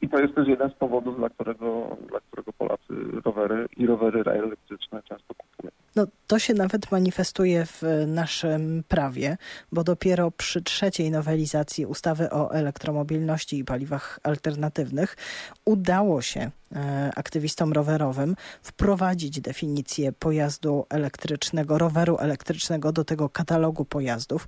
I 0.00 0.08
to 0.08 0.18
jest 0.18 0.34
też 0.34 0.48
jeden 0.48 0.70
z 0.70 0.74
powodów, 0.74 1.16
dla 1.16 1.28
którego, 1.28 1.96
dla 2.08 2.20
którego 2.20 2.52
Polacy 2.52 2.94
rowery 3.24 3.66
i 3.76 3.86
rowery 3.86 4.22
elektryczne 4.30 5.02
często 5.02 5.34
kupują. 5.34 5.70
No, 5.96 6.06
to 6.26 6.38
się 6.38 6.54
nawet 6.54 6.92
manifestuje 6.92 7.66
w 7.66 7.82
naszym 8.06 8.84
prawie, 8.88 9.36
bo 9.72 9.84
dopiero 9.84 10.30
przy 10.30 10.62
trzeciej 10.62 11.10
nowelizacji 11.10 11.86
ustawy 11.86 12.30
o 12.30 12.54
elektromobilności 12.54 13.58
i 13.58 13.64
paliwach 13.64 14.20
alternatywnych 14.22 15.16
udało 15.64 16.22
się 16.22 16.50
e, 16.72 17.10
aktywistom 17.16 17.72
rowerowym 17.72 18.36
wprowadzić 18.62 19.40
definicję 19.40 20.12
pojazdu 20.12 20.86
elektrycznego, 20.90 21.78
roweru 21.78 22.16
elektrycznego 22.16 22.92
do 22.92 23.04
tego 23.04 23.28
katalogu 23.28 23.84
pojazdów 23.84 24.46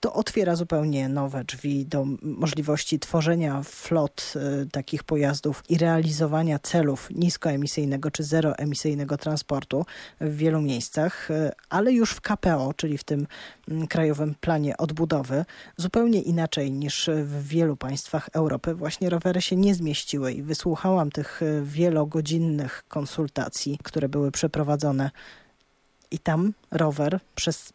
to 0.00 0.12
otwiera 0.12 0.56
zupełnie 0.56 1.08
nowe 1.08 1.44
drzwi 1.44 1.86
do 1.86 2.04
możliwości 2.22 2.98
tworzenia 2.98 3.62
flot 3.62 4.32
y, 4.36 4.70
takich 4.70 5.04
pojazdów 5.04 5.62
i 5.68 5.78
realizowania 5.78 6.58
celów 6.58 7.08
niskoemisyjnego 7.10 8.10
czy 8.10 8.22
zeroemisyjnego 8.24 9.18
transportu 9.18 9.86
w 10.20 10.36
wielu 10.36 10.60
miejscach, 10.60 11.30
y, 11.30 11.50
ale 11.68 11.92
już 11.92 12.10
w 12.10 12.20
KPO, 12.20 12.74
czyli 12.76 12.98
w 12.98 13.04
tym 13.04 13.26
y, 13.68 13.86
Krajowym 13.86 14.34
Planie 14.40 14.76
Odbudowy, 14.76 15.44
zupełnie 15.76 16.22
inaczej 16.22 16.72
niż 16.72 17.10
w 17.24 17.48
wielu 17.48 17.76
państwach 17.76 18.28
Europy. 18.32 18.74
Właśnie 18.74 19.10
rowery 19.10 19.42
się 19.42 19.56
nie 19.56 19.74
zmieściły 19.74 20.32
i 20.32 20.42
wysłuchałam 20.42 21.10
tych 21.10 21.42
y, 21.42 21.62
wielogodzinnych 21.64 22.84
konsultacji, 22.88 23.78
które 23.82 24.08
były 24.08 24.30
przeprowadzone 24.30 25.10
i 26.10 26.18
tam 26.18 26.52
rower 26.70 27.20
przez 27.34 27.72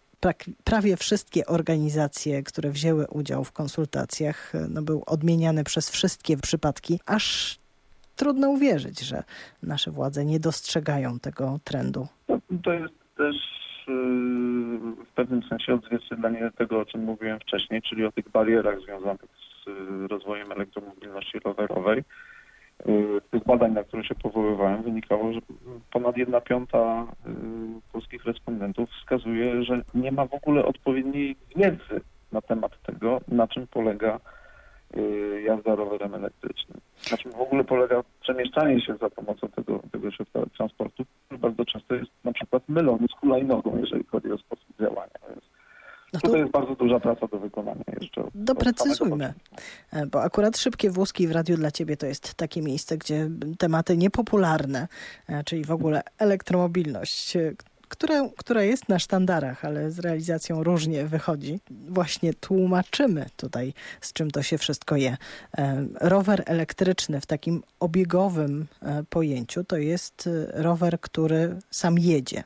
prawie 0.63 0.97
wszystkie 0.97 1.45
organizacje, 1.45 2.43
które 2.43 2.69
wzięły 2.69 3.07
udział 3.07 3.43
w 3.43 3.51
konsultacjach, 3.51 4.53
no 4.69 4.81
był 4.81 5.03
odmieniany 5.05 5.63
przez 5.63 5.89
wszystkie 5.89 6.37
przypadki, 6.37 6.99
aż 7.05 7.57
trudno 8.15 8.49
uwierzyć, 8.49 8.99
że 8.99 9.23
nasze 9.63 9.91
władze 9.91 10.25
nie 10.25 10.39
dostrzegają 10.39 11.19
tego 11.19 11.59
trendu. 11.63 12.07
No, 12.29 12.39
to 12.63 12.73
jest 12.73 12.93
też 13.17 13.35
yy, 13.87 13.93
w 15.05 15.13
pewnym 15.15 15.43
sensie 15.43 15.73
odzwierciedlenie 15.73 16.51
tego, 16.57 16.79
o 16.79 16.85
czym 16.85 17.03
mówiłem 17.03 17.39
wcześniej, 17.39 17.81
czyli 17.81 18.05
o 18.05 18.11
tych 18.11 18.29
barierach 18.29 18.79
związanych 18.81 19.29
z 19.63 19.67
yy, 19.67 20.07
rozwojem 20.07 20.51
elektromobilności 20.51 21.39
rowerowej. 21.39 22.03
Y, 22.89 23.21
tych 23.31 23.43
badań, 23.43 23.73
na 23.73 23.83
które 23.83 24.03
się 24.03 24.15
powoływałem, 24.15 24.83
wynikało, 24.83 25.33
że 25.33 25.39
ponad 25.91 26.17
jedna 26.17 26.41
piąta 26.41 27.07
y, 27.27 27.91
polskich 27.93 28.25
respondentów 28.25 28.89
wskazuje, 28.89 29.63
że 29.63 29.81
nie 29.93 30.11
ma 30.11 30.25
w 30.25 30.33
ogóle 30.33 30.65
odpowiedniej 30.65 31.35
wiedzy 31.55 32.01
na 32.31 32.41
temat 32.41 32.81
tego, 32.83 33.21
na 33.27 33.47
czym 33.47 33.67
polega 33.67 34.19
y, 34.97 35.41
jazda 35.41 35.75
rowerem 35.75 36.15
elektrycznym. 36.15 36.81
Na 37.11 37.17
czym 37.17 37.31
w 37.31 37.41
ogóle 37.41 37.63
polega 37.63 38.03
przemieszczanie 38.21 38.81
się 38.81 38.95
za 38.97 39.09
pomocą 39.09 39.47
tego, 39.47 39.79
tego 39.91 40.11
środka 40.11 40.39
transportu, 40.57 41.03
który 41.25 41.39
bardzo 41.39 41.65
często 41.65 41.95
jest 41.95 42.11
na 42.23 42.33
przykład 42.33 42.63
mylony 42.69 43.07
z 43.07 43.19
hulajnogą, 43.19 43.77
jeżeli 43.77 44.03
chodzi 44.03 44.31
o 44.31 44.37
sposób 44.37 44.65
działania. 44.79 45.19
Więc 45.29 45.43
no 46.13 46.19
to... 46.19 46.27
Tutaj 46.27 46.41
jest 46.41 46.51
bardzo 46.51 46.75
duża 46.75 46.99
praca 46.99 47.27
do 47.27 47.39
wykonania 47.39 47.83
jeszcze. 48.01 48.23
Doprecyzujmy, 48.35 49.33
e, 49.91 50.05
bo 50.05 50.23
akurat 50.23 50.57
szybkie 50.57 50.89
wózki 50.89 51.27
w 51.27 51.31
Radiu 51.31 51.57
dla 51.57 51.71
Ciebie 51.71 51.97
to 51.97 52.05
jest 52.05 52.33
takie 52.33 52.61
miejsce, 52.61 52.97
gdzie 52.97 53.29
tematy 53.57 53.97
niepopularne, 53.97 54.87
e, 55.27 55.43
czyli 55.43 55.63
w 55.63 55.71
ogóle 55.71 56.01
elektromobilność, 56.17 57.35
e, 57.35 57.53
która, 57.87 58.29
która 58.37 58.63
jest 58.63 58.89
na 58.89 58.99
sztandarach, 58.99 59.65
ale 59.65 59.91
z 59.91 59.99
realizacją 59.99 60.63
różnie 60.63 61.05
wychodzi. 61.05 61.59
Właśnie 61.89 62.33
tłumaczymy 62.33 63.25
tutaj, 63.35 63.73
z 64.01 64.13
czym 64.13 64.31
to 64.31 64.43
się 64.43 64.57
wszystko 64.57 64.95
je. 64.95 65.17
Rower 66.01 66.43
elektryczny 66.45 67.21
w 67.21 67.25
takim 67.25 67.63
obiegowym 67.79 68.67
pojęciu 69.09 69.63
to 69.63 69.77
jest 69.77 70.29
rower, 70.53 70.99
który 70.99 71.55
sam 71.69 71.99
jedzie. 71.99 72.43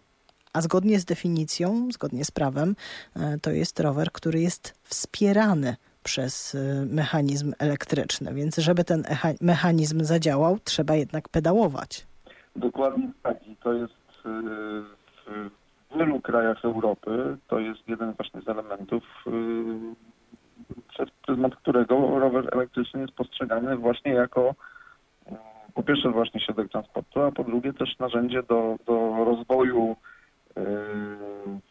A 0.55 0.61
zgodnie 0.61 0.99
z 0.99 1.05
definicją, 1.05 1.87
zgodnie 1.91 2.25
z 2.25 2.31
prawem, 2.31 2.75
e, 3.15 3.37
to 3.41 3.51
jest 3.51 3.79
rower, 3.79 4.11
który 4.11 4.39
jest 4.39 4.79
wspierany 4.83 5.75
przez 6.03 6.55
e, 6.55 6.85
mechanizm 6.85 7.53
elektryczny. 7.59 8.33
Więc 8.33 8.57
żeby 8.57 8.83
ten 8.83 9.03
mechanizm 9.41 10.03
zadziałał, 10.03 10.57
trzeba 10.63 10.95
jednak 10.95 11.29
pedałować. 11.29 12.07
Dokładnie 12.55 13.11
tak. 13.23 13.47
I 13.47 13.55
to 13.55 13.73
jest 13.73 13.93
e, 14.25 14.29
w 15.91 15.97
wielu 15.97 16.21
krajach 16.21 16.65
Europy, 16.65 17.37
to 17.47 17.59
jest 17.59 17.87
jeden 17.87 18.13
właśnie 18.13 18.41
z 18.41 18.49
elementów, 18.49 19.03
przez 20.89 21.09
pryzmat 21.25 21.55
którego 21.55 22.19
rower 22.19 22.49
elektryczny 22.53 23.01
jest 23.01 23.13
postrzegany 23.13 23.77
właśnie 23.77 24.13
jako 24.13 24.55
po 25.73 25.83
pierwsze 25.83 26.11
właśnie 26.11 26.41
środek 26.41 26.71
transportu, 26.71 27.21
a 27.21 27.31
po 27.31 27.43
drugie 27.43 27.73
też 27.73 27.99
narzędzie 27.99 28.43
do, 28.43 28.75
do 28.85 29.25
rozwoju 29.25 29.95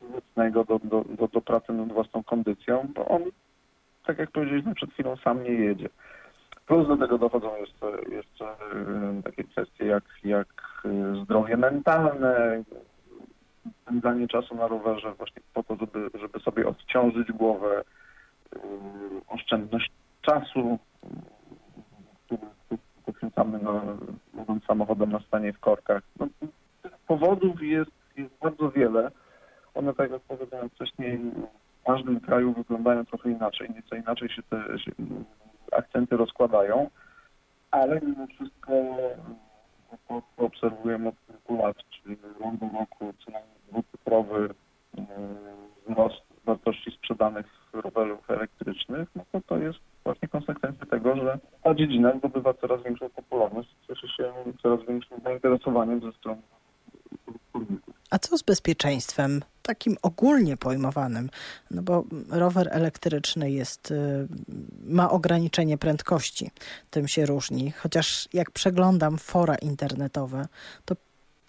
fizycznego 0.01 0.65
do, 0.65 0.79
do, 0.79 1.05
do, 1.19 1.29
do 1.29 1.41
pracy 1.41 1.73
nad 1.73 1.93
własną 1.93 2.23
kondycją, 2.23 2.89
bo 2.95 3.09
on, 3.09 3.23
tak 4.07 4.19
jak 4.19 4.31
powiedzieliśmy 4.31 4.75
przed 4.75 4.93
chwilą, 4.93 5.17
sam 5.17 5.43
nie 5.43 5.51
jedzie. 5.51 5.89
Plus 6.67 6.89
do 6.89 6.97
tego 6.97 7.19
dochodzą 7.19 7.57
jeszcze, 7.57 8.15
jeszcze 8.15 8.45
y, 9.19 9.23
takie 9.25 9.45
kwestie 9.45 9.87
jak, 9.87 10.05
jak 10.25 10.49
y, 10.85 11.25
zdrowie 11.25 11.57
mentalne, 11.57 12.63
spędzanie 13.83 14.29
czasu 14.29 14.55
na 14.55 14.69
rowerze 14.69 15.13
właśnie 15.13 15.43
po 15.55 15.63
to, 15.63 15.77
żeby, 15.77 16.11
żeby 16.21 16.41
sobie 16.41 16.67
odciążyć 16.69 17.33
głowę, 17.33 17.85
y, 18.57 18.59
oszczędność 19.29 19.91
czasu, 20.23 20.79
który 22.27 22.43
poświęcamy 23.07 23.59
na, 23.59 23.83
samochodem 24.67 25.13
na 25.13 25.21
stanie 25.21 25.53
w 25.53 25.61
korkach. 25.61 26.03
No, 26.21 26.27
powodów 27.07 27.63
jest 27.63 28.04
jest 28.17 28.35
bardzo 28.43 28.71
wiele. 28.71 29.11
One, 29.75 29.95
tak 29.95 30.11
jak 30.11 30.23
powiedziałem 30.23 30.71
wcześniej, 30.71 31.19
w 31.83 31.87
każdym 31.87 32.21
kraju 32.21 32.53
wyglądają 32.53 33.05
trochę 33.05 33.31
inaczej, 33.31 33.71
nieco 33.75 33.97
inaczej 33.97 34.29
się 34.29 34.43
te 34.43 34.79
się, 34.79 34.93
akcenty 35.73 36.17
rozkładają, 36.17 36.91
ale 37.71 38.01
mimo 38.01 38.27
wszystko 38.27 38.73
to, 40.09 40.23
co 40.37 40.45
obserwujemy 40.45 41.09
od 41.09 41.15
kilku 41.27 41.57
lat, 41.63 41.77
czyli 41.91 42.17
rok 42.41 42.55
do 42.55 42.79
roku 42.79 43.15
co 43.25 43.31
najmniej 43.31 43.59
dwucyfrowy 43.69 44.55
wzrost 45.89 46.23
wartości 46.45 46.91
sprzedanych 46.91 47.47
rowerów 47.73 48.31
elektrycznych, 48.31 49.09
no 49.17 49.25
to 49.33 49.41
to 49.41 49.59
jest 49.59 49.79
właśnie 50.05 50.29
konsekwencja 50.29 50.87
tego, 50.87 51.17
że 51.17 51.39
ta 51.63 51.75
dziedzina 51.75 52.19
zdobywa 52.19 52.55
coraz 52.55 52.83
większą 52.83 53.11
popularność, 53.11 53.69
cieszy 53.89 54.09
się 54.09 54.33
coraz 54.63 54.87
większym 54.87 55.21
zainteresowaniem 55.25 56.01
ze 56.01 56.13
strony 56.13 56.43
a 58.11 58.19
co 58.19 58.39
z 58.39 58.43
bezpieczeństwem, 58.43 59.41
takim 59.63 59.97
ogólnie 60.03 60.57
pojmowanym? 60.57 61.31
No 61.71 61.83
bo 61.83 62.05
rower 62.31 62.69
elektryczny 62.71 63.51
jest, 63.51 63.91
y, 63.91 64.29
ma 64.87 65.11
ograniczenie 65.11 65.79
prędkości, 65.79 66.51
tym 66.91 67.09
się 67.09 67.27
różni. 67.27 67.71
Chociaż 67.71 68.29
jak 68.33 68.51
przeglądam 68.51 69.19
fora 69.19 69.55
internetowe, 69.55 70.47
to 70.85 70.95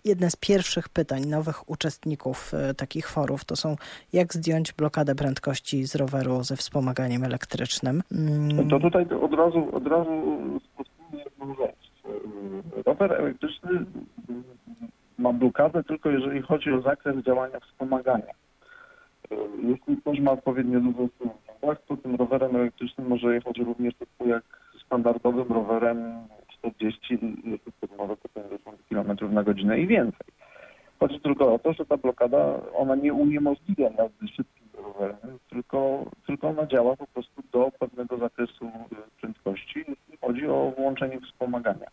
jedne 0.06 0.32
z 0.32 0.36
pierwszych 0.36 0.90
pytań 0.90 1.26
nowych 1.26 1.70
uczestników 1.70 2.54
y, 2.54 2.74
takich 2.74 3.10
forów 3.10 3.46
to 3.46 3.56
są 3.56 3.76
jak 4.14 4.34
zdjąć 4.34 4.74
blokadę 4.74 5.16
prędkości 5.16 5.86
z 5.86 5.96
roweru 5.96 6.44
ze 6.44 6.56
wspomaganiem 6.56 7.24
elektrycznym. 7.24 8.04
Mm. 8.12 8.70
To 8.70 8.80
tutaj 8.80 9.06
od 9.22 9.34
razu, 9.34 9.76
od 9.76 9.88
razu 9.88 10.12
rzecz. 11.60 11.92
Rower 12.86 13.14
elektryczny 13.14 13.86
ma 15.26 15.34
blokadę 15.34 15.84
tylko 15.84 16.10
jeżeli 16.10 16.42
chodzi 16.42 16.72
o 16.72 16.82
zakres 16.82 17.26
działania 17.26 17.60
wspomagania. 17.60 18.34
E, 19.32 19.36
jeśli 19.64 19.98
ktoś 19.98 20.20
ma 20.20 20.32
odpowiednio 20.32 20.80
dużo 20.80 21.08
tak, 21.62 21.82
to 21.88 21.98
tym 21.98 22.16
rowerem 22.16 22.56
elektrycznym 22.56 23.08
może 23.08 23.36
jechać 23.36 23.58
również 23.58 23.94
tak 23.96 24.28
jak 24.28 24.44
standardowym 24.86 25.48
rowerem 25.48 26.28
40, 26.60 27.18
nawet 27.98 28.20
50 28.34 28.82
km 28.90 29.34
na 29.34 29.44
godzinę 29.44 29.80
i 29.80 29.88
więcej. 29.88 30.28
Chodzi 31.00 31.20
tylko 31.20 31.54
o 31.54 31.60
to, 31.60 31.74
że 31.74 31.86
ta 31.86 31.98
blokada, 31.98 32.62
ona 32.74 32.96
nie 32.96 33.14
uniemożliwia 33.14 33.90
jazdy 33.90 34.28
szybkim 34.28 34.68
rowerem, 34.74 35.40
tylko, 35.50 36.06
tylko 36.28 36.50
ona 36.50 36.66
działa 36.66 36.96
po 36.96 37.08
prostu 37.08 37.42
do 37.52 37.72
pewnego 37.80 38.18
zakresu 38.18 38.72
prędkości, 39.22 39.80
jeśli 39.80 40.18
chodzi 40.22 40.48
o 40.48 40.74
włączenie 40.78 41.20
wspomagania. 41.22 41.88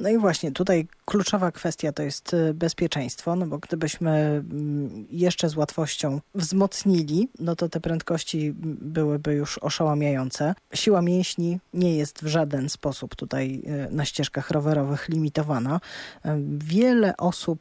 No 0.00 0.10
i 0.10 0.18
właśnie 0.18 0.52
tutaj 0.52 0.86
kluczowa 1.04 1.52
kwestia 1.52 1.92
to 1.92 2.02
jest 2.02 2.34
y, 2.34 2.54
bezpieczeństwo, 2.54 3.36
no 3.36 3.46
bo 3.46 3.58
gdybyśmy 3.58 4.10
mm, 4.10 5.06
jeszcze 5.10 5.48
z 5.48 5.56
łatwością 5.56 6.20
wzmocnili, 6.34 7.28
no 7.38 7.56
to 7.56 7.68
te 7.68 7.80
prędkości 7.80 8.52
byłyby 8.56 9.34
już 9.34 9.58
oszałamiające. 9.58 10.54
Siła 10.74 11.02
mięśni 11.02 11.58
nie 11.74 11.96
jest 11.96 12.24
w 12.24 12.26
żaden 12.26 12.68
sposób 12.68 13.14
tutaj 13.14 13.62
y, 13.90 13.94
na 13.94 14.04
ścieżkach 14.04 14.50
rowerowych 14.50 15.08
limitowana. 15.08 15.76
Y, 15.76 16.28
wiele 16.58 17.16
osób 17.16 17.60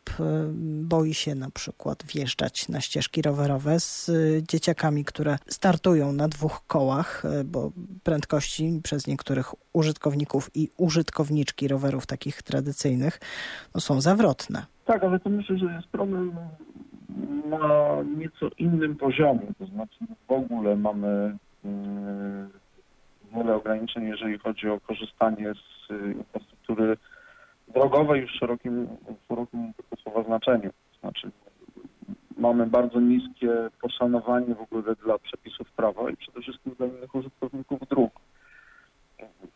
boi 0.82 1.13
się 1.13 1.36
na 1.36 1.49
przykład 1.49 2.03
wjeżdżać 2.06 2.69
na 2.69 2.82
ścieżki 2.82 3.21
rowerowe 3.21 3.79
z 3.79 4.12
dzieciakami, 4.49 5.06
które 5.06 5.38
startują 5.47 6.13
na 6.13 6.27
dwóch 6.27 6.62
kołach, 6.67 7.23
bo 7.45 7.71
prędkości 8.03 8.79
przez 8.84 9.08
niektórych 9.08 9.53
użytkowników 9.73 10.49
i 10.55 10.69
użytkowniczki 10.77 11.67
rowerów 11.67 12.05
takich 12.05 12.41
tradycyjnych 12.41 13.19
no, 13.75 13.81
są 13.81 14.01
zawrotne. 14.01 14.65
Tak, 14.86 15.03
ale 15.03 15.19
to 15.19 15.29
myślę, 15.29 15.57
że 15.57 15.65
jest 15.65 15.88
problem 15.88 16.31
na 17.49 17.95
nieco 18.17 18.49
innym 18.57 18.95
poziomie, 18.95 19.47
to 19.59 19.65
znaczy 19.65 19.97
w 20.27 20.31
ogóle 20.31 20.75
mamy 20.75 21.38
wiele 23.36 23.55
ograniczeń, 23.55 24.03
jeżeli 24.03 24.39
chodzi 24.39 24.69
o 24.69 24.79
korzystanie 24.79 25.53
z 25.53 25.91
infrastruktury 26.17 26.97
drogowej 27.73 28.21
już 28.21 28.31
w 28.31 28.39
szerokim, 28.39 28.88
w 29.23 29.27
szerokim 29.27 29.73
słowa 30.03 30.23
znaczeniu. 30.23 30.69
To 30.69 30.99
znaczy 30.99 31.31
mamy 32.38 32.67
bardzo 32.67 32.99
niskie 32.99 33.69
poszanowanie 33.81 34.55
w 34.55 34.62
ogóle 34.62 34.95
dla 34.95 35.19
przepisów 35.19 35.71
prawa 35.71 36.09
i 36.09 36.17
przede 36.17 36.41
wszystkim 36.41 36.75
dla 36.77 36.88
innych 36.88 37.15
użytkowników 37.15 37.79
dróg. 37.89 38.12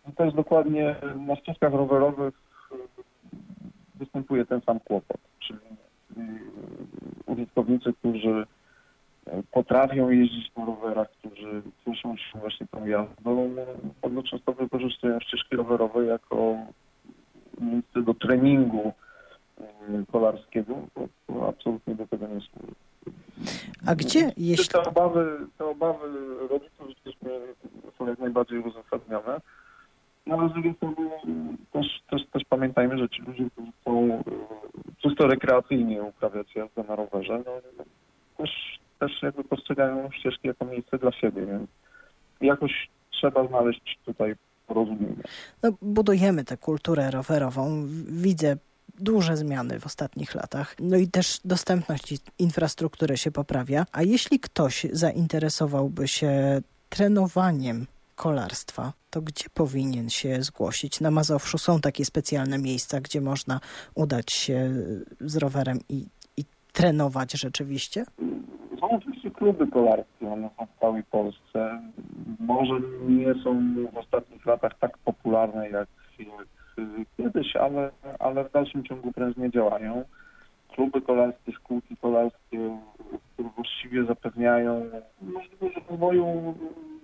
I 0.09 0.11
to 0.15 0.23
jest 0.23 0.35
dokładnie 0.35 0.95
na 1.27 1.35
ścieżkach 1.35 1.73
rowerowych 1.73 2.33
występuje 3.95 4.45
ten 4.45 4.61
sam 4.61 4.79
kłopot, 4.79 5.17
czyli 5.39 5.59
y, 6.17 7.31
użytkownicy, 7.31 7.93
którzy 7.93 8.45
potrafią 9.51 10.09
jeździć 10.09 10.55
na 10.55 10.65
rowerach, 10.65 11.07
którzy 11.11 11.61
cieszą 11.85 12.17
się 12.17 12.39
właśnie 12.39 12.67
tą 12.71 12.85
jazdą, 12.85 13.55
bardzo 14.01 14.23
często 14.23 14.53
wykorzystują 14.53 15.19
ścieżki 15.19 15.55
rowerowe 15.55 16.05
jako 16.05 16.55
miejsce 17.61 18.01
do 18.01 18.13
treningu 18.13 18.93
y, 19.59 19.63
kolarskiego, 20.11 20.75
to 21.27 21.47
absolutnie 21.49 21.95
do 21.95 22.07
tego 22.07 22.27
nie 22.27 22.41
służy. 22.41 22.73
A 23.85 23.95
gdzie, 23.95 24.31
jeśli... 24.37 24.67
Te 24.67 24.81
obawy, 24.83 25.37
te 25.57 25.65
obawy 25.65 26.07
rodziców 26.49 26.87
są 27.97 28.07
jak 28.07 28.19
najbardziej 28.19 28.59
uzasadnione. 28.59 29.41
No 30.25 30.37
ale 30.37 30.49
z 30.49 30.53
drugiej 30.53 30.73
strony 30.73 30.95
też, 31.71 31.85
też, 32.09 32.21
też 32.33 32.43
pamiętajmy, 32.49 32.97
że 32.97 33.09
ci 33.09 33.21
ludzie, 33.21 33.43
którzy 33.49 33.71
chcą 33.81 34.19
y, 34.19 34.23
czysto 35.01 35.27
rekreacyjnie 35.27 36.03
uprawiać 36.03 36.55
jazdę 36.55 36.83
na 36.83 36.95
rowerze, 36.95 37.43
no, 37.45 37.51
też, 38.37 38.79
też 38.99 39.21
jakby 39.21 39.43
postrzegają 39.43 40.11
ścieżki 40.11 40.47
jako 40.47 40.65
miejsce 40.65 40.97
dla 40.97 41.11
siebie, 41.11 41.45
więc 41.45 41.69
jakoś 42.41 42.89
trzeba 43.11 43.47
znaleźć 43.47 43.99
tutaj 44.05 44.35
porozumienie. 44.67 45.23
No, 45.63 45.71
budujemy 45.81 46.43
tę 46.43 46.57
kulturę 46.57 47.11
rowerową. 47.11 47.85
Widzę 48.07 48.57
duże 48.99 49.37
zmiany 49.37 49.79
w 49.79 49.85
ostatnich 49.85 50.35
latach. 50.35 50.75
No 50.79 50.97
i 50.97 51.07
też 51.07 51.39
dostępność 51.45 52.13
infrastruktury 52.39 53.17
się 53.17 53.31
poprawia. 53.31 53.85
A 53.91 54.03
jeśli 54.03 54.39
ktoś 54.39 54.85
zainteresowałby 54.91 56.07
się 56.07 56.61
trenowaniem 56.89 57.85
kolarstwa, 58.15 58.93
to 59.09 59.21
gdzie 59.21 59.45
powinien 59.53 60.09
się 60.09 60.43
zgłosić? 60.43 61.01
Na 61.01 61.11
Mazowszu 61.11 61.57
są 61.57 61.79
takie 61.79 62.05
specjalne 62.05 62.57
miejsca, 62.57 63.01
gdzie 63.01 63.21
można 63.21 63.59
udać 63.95 64.31
się 64.31 64.69
z 65.19 65.37
rowerem 65.37 65.79
i, 65.89 66.05
i 66.37 66.43
trenować 66.73 67.31
rzeczywiście? 67.31 68.05
Są 68.79 68.89
oczywiście 68.89 69.31
kluby 69.31 69.67
kolarskie, 69.67 70.29
one 70.29 70.49
są 70.57 70.65
w 70.65 70.79
całej 70.79 71.03
Polsce. 71.03 71.81
Może 72.39 72.73
nie 73.07 73.43
są 73.43 73.75
w 73.93 73.97
ostatnich 73.97 74.45
latach 74.45 74.71
tak 74.79 74.97
popularne 74.97 75.69
jak, 75.69 75.87
jak 76.19 76.56
kiedyś, 77.17 77.55
ale, 77.55 77.91
ale 78.19 78.43
w 78.43 78.51
dalszym 78.51 78.83
ciągu 78.83 79.11
prężnie 79.11 79.51
działają. 79.51 80.03
Kluby 80.75 81.01
kolarskie, 81.01 81.51
szkółki 81.51 81.97
kolarskie, 81.97 82.77
które 83.33 83.49
właściwie 83.55 84.05
zapewniają 84.05 84.89
możliwość 85.21 85.77
rozwoju 85.89 86.55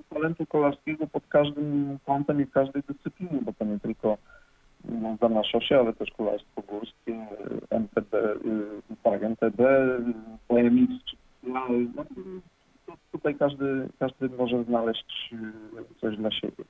talentu 0.10 0.46
kolarskiego 0.46 1.08
pod 1.08 1.28
każdym 1.28 1.98
kątem 2.06 2.42
i 2.42 2.46
w 2.46 2.52
każdej 2.52 2.84
dyscyplinie, 2.88 3.40
bo 3.42 3.54
to 3.54 3.66
nie 3.66 3.80
tylko 3.80 4.18
jazda 5.04 5.30
na 5.30 5.44
szosie, 5.44 5.80
ale 5.80 5.94
też 5.94 6.12
kolarstwo 6.12 6.62
górskie, 6.62 7.28
MTB, 7.70 8.14
y, 8.14 8.96
tak, 9.04 9.24
MTB, 9.24 9.62
BMX, 10.50 10.94
no, 11.44 11.68
tutaj 13.12 13.36
każdy, 13.36 13.90
każdy 14.00 14.30
może 14.30 14.64
znaleźć 14.64 15.34
y, 15.34 16.00
coś 16.02 16.18
dla 16.18 16.32
siebie. 16.32 16.64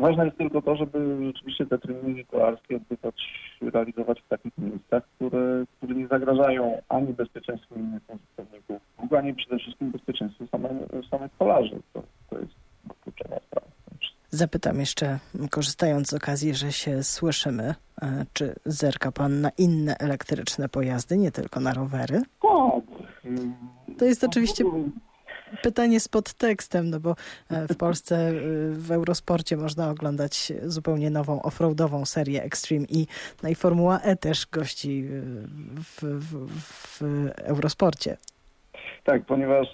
Ważne 0.00 0.24
jest 0.24 0.38
tylko 0.38 0.62
to, 0.62 0.76
żeby 0.76 1.26
rzeczywiście 1.26 1.66
te 1.66 1.78
treningi 1.78 2.24
kolarskie 2.24 2.76
odbywać, 2.76 3.14
realizować 3.60 4.20
w 4.20 4.28
takich 4.28 4.58
miejscach, 4.58 5.02
które, 5.16 5.64
które 5.76 5.94
nie 5.94 6.06
zagrażają 6.06 6.82
ani 6.88 7.12
bezpieczeństwu 7.12 7.74
innych 7.74 8.02
użytkowników 8.08 8.82
ani 9.18 9.34
przede 9.34 9.58
wszystkim 9.58 9.90
bezpieczeństwu 9.90 10.46
samych, 10.46 10.72
samych 11.10 11.36
kolarzy. 11.38 11.80
To, 11.92 12.02
to 12.30 12.38
jest 12.38 12.52
kluczowa 13.02 13.40
sprawa. 13.46 13.66
Zapytam 14.30 14.80
jeszcze, 14.80 15.18
korzystając 15.50 16.08
z 16.08 16.14
okazji, 16.14 16.54
że 16.54 16.72
się 16.72 17.02
słyszymy, 17.02 17.74
e, 18.02 18.26
czy 18.32 18.54
zerka 18.64 19.12
pan 19.12 19.40
na 19.40 19.50
inne 19.58 19.98
elektryczne 19.98 20.68
pojazdy, 20.68 21.16
nie 21.16 21.30
tylko 21.30 21.60
na 21.60 21.74
rowery? 21.74 22.22
Tak. 22.42 22.84
To 23.98 24.04
jest 24.04 24.24
oczywiście 24.24 24.64
pytanie 25.62 26.00
z 26.00 26.08
podtekstem, 26.08 26.90
no 26.90 27.00
bo 27.00 27.14
e, 27.50 27.68
w 27.68 27.76
Polsce 27.76 28.16
e, 28.16 28.32
w 28.70 28.90
Eurosporcie 28.90 29.56
można 29.56 29.90
oglądać 29.90 30.52
zupełnie 30.62 31.10
nową 31.10 31.42
offroadową 31.42 32.04
serię 32.04 32.42
Extreme 32.42 32.86
E. 32.86 33.04
No 33.42 33.48
i 33.48 33.54
Formuła 33.54 34.00
E 34.00 34.16
też 34.16 34.46
gości 34.46 35.04
w, 35.76 36.02
w, 36.02 36.48
w 36.58 37.02
Eurosporcie. 37.42 38.16
Tak, 39.04 39.24
ponieważ 39.24 39.68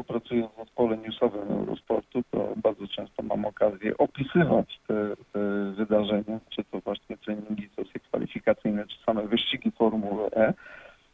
y, 0.00 0.04
pracuję 0.04 0.48
w 0.48 0.64
zespole 0.64 0.96
newsowym 0.96 1.48
Eurosportu, 1.48 2.22
to 2.30 2.54
bardzo 2.56 2.86
często 2.88 3.22
mam 3.22 3.44
okazję 3.44 3.96
opisywać 3.98 4.80
te, 4.86 4.94
te 5.32 5.72
wydarzenia, 5.76 6.40
czy 6.50 6.64
to 6.64 6.80
właśnie 6.80 7.16
treningi, 7.16 7.68
sesje 7.76 8.00
kwalifikacyjne, 8.00 8.86
czy 8.86 8.96
same 9.06 9.26
wyścigi 9.26 9.72
Formuły 9.78 10.30
E. 10.32 10.54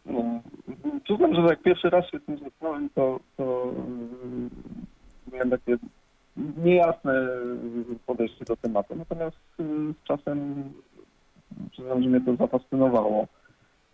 No, 0.07 0.41
przyznam, 1.05 1.35
że 1.35 1.41
jak 1.41 1.63
pierwszy 1.63 1.91
raz 1.91 2.11
się 2.11 2.21
tym 2.21 2.39
zetknąłem, 2.39 2.91
to, 2.95 3.21
to 3.37 3.73
y, 5.29 5.33
miałem 5.33 5.51
takie 5.51 5.77
niejasne 6.65 7.29
podejście 8.07 8.45
do 8.45 8.57
tematu. 8.57 8.97
Natomiast 8.97 9.37
y, 9.61 9.65
z 9.93 10.05
czasem 10.05 10.65
przyznam, 11.71 12.03
że 12.03 12.09
mnie 12.09 12.21
to 12.21 12.37
zafascynowało. 12.37 13.27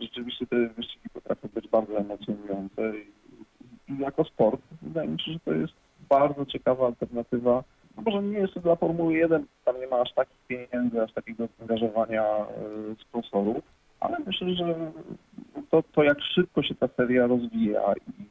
Rzeczywiście 0.01 0.47
te 0.47 0.69
wyścigi 0.69 1.09
potrafią 1.13 1.49
być 1.55 1.69
bardzo 1.69 1.99
emocjonujące 1.99 2.93
i, 2.99 3.93
i 3.93 3.99
jako 3.99 4.25
sport 4.25 4.61
wydaje 4.83 5.09
mi 5.09 5.21
się, 5.21 5.33
że 5.33 5.39
to 5.41 5.53
jest 5.53 5.73
bardzo 6.09 6.47
ciekawa 6.47 6.87
alternatywa. 6.87 7.65
No 7.97 8.03
może 8.03 8.23
nie 8.23 8.39
jest 8.39 8.55
to 8.55 8.61
dla 8.61 8.77
Formuły 8.77 9.15
1, 9.15 9.47
tam 9.65 9.81
nie 9.81 9.87
ma 9.87 9.97
aż 9.97 10.13
takich 10.15 10.39
pieniędzy, 10.49 11.03
aż 11.03 11.13
takiego 11.13 11.49
zaangażowania 11.59 12.25
y, 12.41 12.97
sponsorów, 13.01 13.63
ale 14.01 14.17
myślę, 14.27 14.55
że 14.55 14.93
to, 15.71 15.83
to 15.83 16.03
jak 16.03 16.21
szybko 16.21 16.63
się 16.63 16.75
ta 16.75 16.89
seria 16.89 17.27
rozwija 17.27 17.93
i 17.93 18.23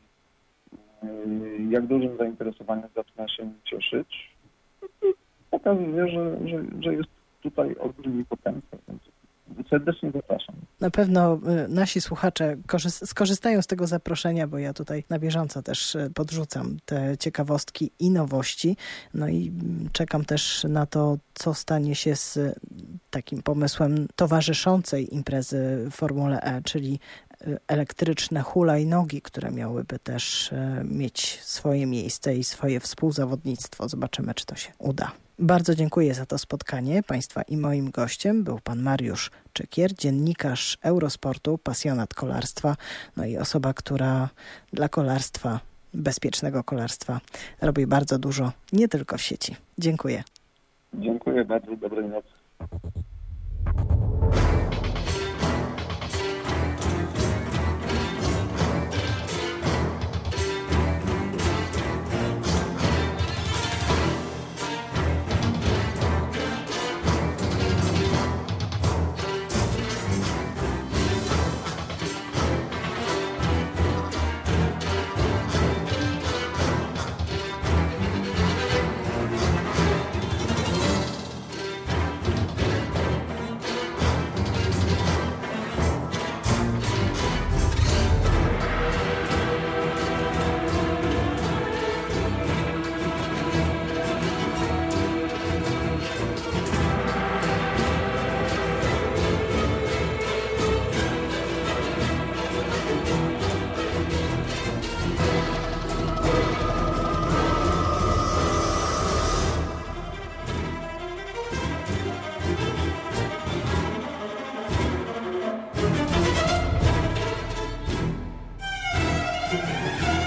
y, 1.05 1.63
jak 1.69 1.87
dużym 1.87 2.17
zainteresowaniem 2.17 2.89
zaczyna 2.95 3.27
się 3.27 3.51
cieszyć, 3.63 4.35
pokazuje, 5.51 6.07
że, 6.07 6.47
że, 6.47 6.63
że 6.79 6.93
jest 6.93 7.09
tutaj 7.41 7.75
olbrzymi 7.79 8.25
potencjał. 8.25 8.81
Serdecznie 9.69 10.11
zapraszam. 10.11 10.55
Na 10.79 10.89
pewno 10.89 11.39
y, 11.65 11.67
nasi 11.67 12.01
słuchacze 12.01 12.57
skorzystają 12.89 13.61
z 13.61 13.67
tego 13.67 13.87
zaproszenia, 13.87 14.47
bo 14.47 14.57
ja 14.57 14.73
tutaj 14.73 15.03
na 15.09 15.19
bieżąco 15.19 15.61
też 15.61 15.95
y, 15.95 16.11
podrzucam 16.13 16.77
te 16.85 17.17
ciekawostki 17.17 17.91
i 17.99 18.09
nowości. 18.09 18.77
No 19.13 19.27
i 19.27 19.47
mm, 19.47 19.89
czekam 19.91 20.25
też 20.25 20.63
na 20.63 20.85
to, 20.85 21.17
co 21.33 21.53
stanie 21.53 21.95
się 21.95 22.15
z 22.15 22.59
takim 23.09 23.43
pomysłem 23.43 24.07
towarzyszącej 24.15 25.15
imprezy 25.15 25.87
Formule 25.91 26.41
E, 26.41 26.61
czyli 26.61 26.99
y, 27.47 27.57
elektryczne 27.67 28.41
hulajnogi, 28.41 29.21
które 29.21 29.51
miałyby 29.51 29.99
też 29.99 30.53
mieć 30.83 31.39
swoje 31.41 31.85
miejsce 31.85 32.35
i 32.35 32.43
swoje 32.43 32.79
współzawodnictwo. 32.79 33.89
Zobaczymy, 33.89 34.33
czy 34.33 34.45
to 34.45 34.55
się 34.55 34.71
uda. 34.77 35.11
Bardzo 35.39 35.75
dziękuję 35.75 36.13
za 36.13 36.25
to 36.25 36.37
spotkanie 36.37 37.03
Państwa 37.03 37.41
i 37.41 37.57
moim 37.57 37.91
gościem 37.91 38.43
był 38.43 38.59
Pan 38.63 38.81
Mariusz 38.81 39.31
Czykier, 39.53 39.93
dziennikarz 39.93 40.77
Eurosportu, 40.81 41.57
pasjonat 41.57 42.13
kolarstwa, 42.13 42.75
no 43.17 43.25
i 43.25 43.37
osoba, 43.37 43.73
która 43.73 44.29
dla 44.73 44.89
kolarstwa, 44.89 45.59
bezpiecznego 45.93 46.63
kolarstwa 46.63 47.19
robi 47.61 47.87
bardzo 47.87 48.19
dużo, 48.19 48.51
nie 48.73 48.87
tylko 48.87 49.17
w 49.17 49.21
sieci. 49.21 49.55
Dziękuję. 49.77 50.23
Dziękuję 50.93 51.45
bardzo, 51.45 51.75
dobrej 51.75 52.09
nocy. 52.09 52.27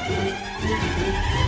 Música 0.08 1.47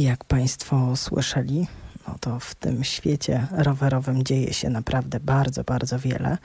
Jak 0.00 0.24
Państwo 0.24 0.96
słyszeli, 0.96 1.66
no 2.08 2.16
to 2.20 2.40
w 2.40 2.54
tym 2.54 2.84
świecie 2.84 3.46
rowerowym 3.52 4.22
dzieje 4.22 4.52
się 4.52 4.70
naprawdę 4.70 5.20
bardzo, 5.20 5.64
bardzo 5.64 5.98
wiele. 5.98 6.38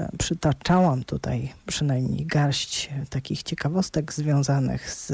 E, 0.00 0.08
przytaczałam 0.18 1.04
tutaj 1.04 1.52
przynajmniej 1.66 2.26
garść 2.26 2.90
takich 3.10 3.42
ciekawostek 3.42 4.12
związanych 4.12 4.90
z 4.90 5.12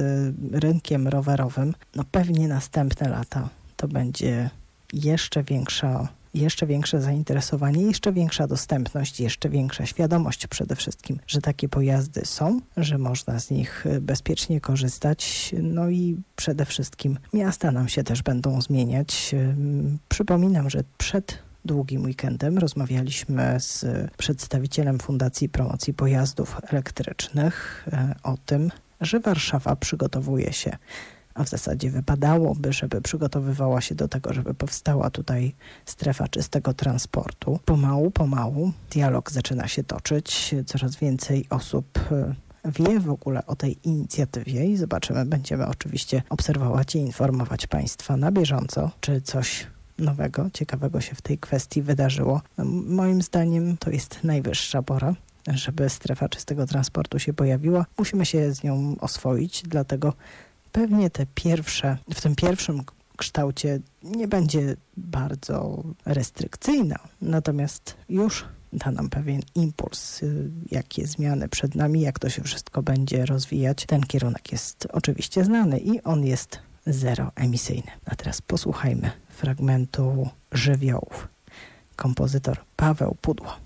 rynkiem 0.53 1.09
rowerowym. 1.09 1.75
No 1.95 2.05
pewnie 2.11 2.49
następne 2.49 3.09
lata 3.09 3.49
to 3.77 3.89
będzie 3.89 4.51
jeszcze 4.93 5.43
większa 5.43 6.09
jeszcze 6.35 6.67
większe 6.67 7.01
zainteresowanie, 7.01 7.83
jeszcze 7.83 8.13
większa 8.13 8.47
dostępność, 8.47 9.21
jeszcze 9.21 9.49
większa 9.49 9.87
świadomość 9.87 10.47
przede 10.47 10.77
wszystkim, 10.77 11.19
że 11.27 11.41
takie 11.41 11.69
pojazdy 11.69 12.27
są, 12.27 12.61
że 12.77 12.99
można 12.99 13.41
z 13.41 13.51
nich 13.51 13.85
bezpiecznie 14.01 14.61
korzystać. 14.61 15.55
No 15.63 15.91
i 15.91 16.17
przede 16.37 16.65
wszystkim 16.65 17.19
miasta 17.33 17.71
nam 17.71 17.89
się 17.89 18.05
też 18.05 18.23
będą 18.23 18.61
zmieniać. 18.61 19.35
Przypominam, 20.09 20.71
że 20.71 20.85
przed 20.99 21.39
długim 21.65 22.05
weekendem 22.05 22.59
rozmawialiśmy 22.59 23.57
z 23.61 23.87
przedstawicielem 24.17 24.99
Fundacji 24.99 25.49
Promocji 25.49 25.95
Pojazdów 25.95 26.61
Elektrycznych 26.71 27.87
e, 27.93 28.15
o 28.23 28.37
tym, 28.47 28.71
że 29.01 29.21
Warszawa 29.21 29.77
przygotowuje 29.77 30.53
się 30.53 30.77
a 31.35 31.45
w 31.45 31.49
zasadzie 31.49 31.91
wypadałoby, 31.91 32.73
żeby 32.73 33.01
przygotowywała 33.01 33.81
się 33.81 33.95
do 33.95 34.09
tego, 34.09 34.33
żeby 34.33 34.55
powstała 34.55 35.11
tutaj 35.11 35.55
strefa 35.87 36.29
czystego 36.29 36.75
transportu. 36.75 37.59
Pomału, 37.65 38.11
pomału 38.11 38.73
dialog 38.91 39.31
zaczyna 39.31 39.69
się 39.69 39.85
toczyć. 39.85 40.55
Coraz 40.67 40.97
więcej 40.97 41.47
osób 41.51 41.99
e, 42.13 42.35
wie 42.65 43.01
w 43.01 43.11
ogóle 43.11 43.47
o 43.47 43.57
tej 43.57 43.89
inicjatywie 43.89 44.67
i 44.67 44.77
zobaczymy, 44.77 45.25
będziemy 45.25 45.67
oczywiście 45.67 46.23
obserwować 46.29 46.95
i 46.95 46.99
informować 46.99 47.67
Państwa 47.67 48.17
na 48.17 48.33
bieżąco, 48.33 48.91
czy 49.01 49.21
coś 49.21 49.67
nowego, 49.99 50.51
ciekawego 50.53 51.01
się 51.01 51.15
w 51.15 51.23
tej 51.23 51.39
kwestii 51.39 51.83
wydarzyło. 51.83 52.41
No, 52.59 52.65
moim 52.87 53.23
zdaniem 53.23 53.77
to 53.77 53.91
jest 53.91 54.25
najwyższa 54.25 54.83
pora, 54.83 55.15
żeby 55.55 55.89
strefa 55.91 56.29
czystego 56.29 56.67
transportu 56.67 57.19
się 57.19 57.33
pojawiła. 57.33 57.87
Musimy 57.99 58.27
się 58.27 58.55
z 58.55 58.63
nią 58.63 58.97
oswoić, 59.01 59.63
dlatego 59.63 60.13
pewnie 60.75 61.11
te 61.11 61.27
pierwsze, 61.35 61.99
w 62.15 62.21
tym 62.21 62.35
pierwszym 62.35 62.83
kształcie 63.17 63.81
nie 64.03 64.29
będzie 64.29 64.77
bardzo 64.97 65.85
restrykcyjna, 66.07 66.99
natomiast 67.21 67.97
już 68.09 68.45
da 68.73 68.91
nam 68.91 69.11
pewien 69.11 69.41
impuls, 69.55 70.23
y, 70.23 70.51
jakie 70.71 71.07
zmiany 71.07 71.49
przed 71.49 71.75
nami, 71.75 72.01
jak 72.01 72.19
to 72.19 72.31
się 72.31 72.43
wszystko 72.43 72.83
będzie 72.83 73.27
rozwijać. 73.27 73.87
Ten 73.87 74.03
kierunek 74.03 74.53
jest 74.53 74.89
oczywiście 74.93 75.45
znany 75.45 75.79
i 75.79 76.03
on 76.03 76.25
jest 76.25 76.59
zeroemisyjny. 76.87 77.91
A 78.05 78.15
teraz 78.15 78.43
posłuchajmy 78.43 79.11
fragmentu 79.29 80.29
żywiołów. 80.53 81.29
Kompozytor 81.97 82.59
Paweł 82.77 83.17
Pudło. 83.21 83.57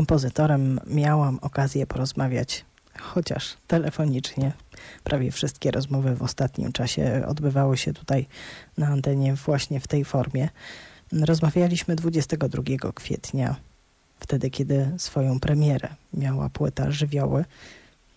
Kompozytorem 0.00 0.80
miałam 0.86 1.38
okazję 1.42 1.86
porozmawiać 1.86 2.64
chociaż 3.00 3.56
telefonicznie. 3.66 4.52
Prawie 5.04 5.32
wszystkie 5.32 5.70
rozmowy 5.70 6.16
w 6.16 6.22
ostatnim 6.22 6.72
czasie 6.72 7.22
odbywały 7.26 7.76
się 7.76 7.92
tutaj 7.92 8.26
na 8.78 8.86
antenie 8.86 9.34
właśnie 9.34 9.80
w 9.80 9.88
tej 9.88 10.04
formie. 10.04 10.48
Rozmawialiśmy 11.12 11.96
22 11.96 12.62
kwietnia, 12.94 13.56
wtedy 14.20 14.50
kiedy 14.50 14.90
swoją 14.98 15.40
premierę 15.40 15.88
miała 16.14 16.48
płyta 16.48 16.90
Żywioły. 16.90 17.44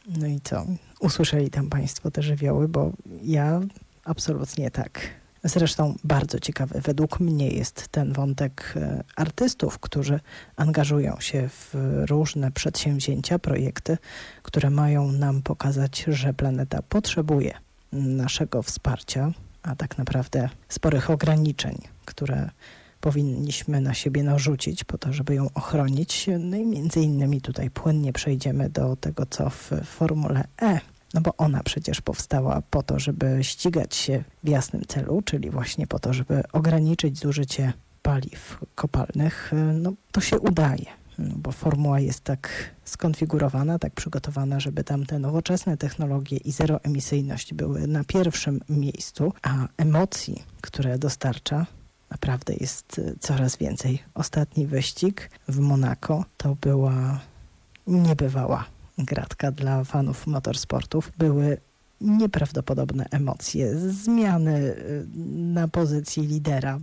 No 0.08 0.28
i 0.28 0.39
co? 0.43 0.65
Usłyszeli 1.00 1.50
tam 1.50 1.69
Państwo 1.69 2.12
te 2.12 2.22
żywioły, 2.22 2.67
bo 2.67 2.91
ja 3.24 3.62
absolutnie 4.06 4.72
tak. 4.72 5.23
Zresztą 5.43 5.95
bardzo 6.03 6.39
ciekawy 6.39 6.82
według 6.82 7.19
mnie 7.19 7.49
jest 7.49 7.88
ten 7.88 8.13
wątek 8.13 8.73
e, 8.75 9.03
artystów, 9.15 9.79
którzy 9.79 10.19
angażują 10.56 11.15
się 11.19 11.49
w 11.49 11.75
różne 12.10 12.51
przedsięwzięcia, 12.51 13.39
projekty, 13.39 13.97
które 14.43 14.69
mają 14.69 15.12
nam 15.12 15.41
pokazać, 15.41 16.06
że 16.08 16.34
planeta 16.34 16.82
potrzebuje 16.82 17.53
naszego 17.93 18.62
wsparcia, 18.62 19.32
a 19.63 19.75
tak 19.75 19.97
naprawdę 19.97 20.49
sporych 20.69 21.10
ograniczeń, 21.10 21.77
które 22.06 22.49
powinniśmy 23.01 23.82
na 23.82 23.93
siebie 23.93 24.23
narzucić 24.23 24.84
po 24.84 24.97
to, 24.97 25.13
żeby 25.13 25.36
ją 25.36 25.47
ochronić. 25.53 26.29
No 26.39 26.58
i 26.58 26.65
między 26.65 27.01
innymi 27.01 27.41
tutaj 27.41 27.69
płynnie 27.69 28.13
przejdziemy 28.13 28.69
do 28.69 28.95
tego, 28.95 29.25
co 29.25 29.49
w 29.49 29.71
Formule 29.86 30.43
E 30.62 30.79
no 31.13 31.21
bo 31.21 31.38
ona 31.38 31.63
przecież 31.63 32.02
powstała 32.02 32.62
po 32.69 32.84
to, 32.84 32.99
żeby 32.99 33.43
ścigać 33.43 33.95
się 33.95 34.23
w 34.43 34.49
jasnym 34.49 34.82
celu, 34.88 35.21
czyli 35.21 35.49
właśnie 35.49 35.88
po 35.88 35.99
to, 35.99 36.13
żeby 36.13 36.43
ograniczyć 36.52 37.19
zużycie 37.19 37.73
paliw 38.02 38.60
kopalnych. 38.76 39.52
No 39.73 39.93
to 40.12 40.21
się 40.21 40.39
udaje. 40.39 40.86
No 41.19 41.36
bo 41.38 41.52
formuła 41.52 41.99
jest 41.99 42.21
tak 42.21 42.49
skonfigurowana, 42.86 43.80
tak 43.80 43.93
przygotowana, 43.93 44.60
żeby 44.60 44.84
tam 44.84 45.06
te 45.06 45.19
nowoczesne 45.19 45.78
technologie 45.78 46.38
i 46.38 46.52
zeroemisyjność 46.52 47.54
były 47.54 47.88
na 47.88 48.04
pierwszym 48.04 48.60
miejscu, 48.69 49.34
a 49.41 49.67
emocji, 49.78 50.43
które 50.62 50.97
dostarcza, 50.99 51.65
naprawdę 52.10 52.54
jest 52.54 53.02
coraz 53.19 53.58
więcej. 53.58 54.04
Ostatni 54.13 54.67
wyścig 54.67 55.30
w 55.47 55.60
Monako 55.60 56.26
to 56.38 56.56
była 56.56 57.19
niebywała 57.88 58.65
gratka 58.97 59.51
dla 59.51 59.84
fanów 59.84 60.27
motorsportów. 60.27 61.12
Były 61.17 61.58
nieprawdopodobne 62.01 63.06
emocje, 63.12 63.77
zmiany 63.77 64.58
y, 64.58 65.08
na 65.53 65.67
pozycji 65.67 66.27
lidera. 66.27 66.79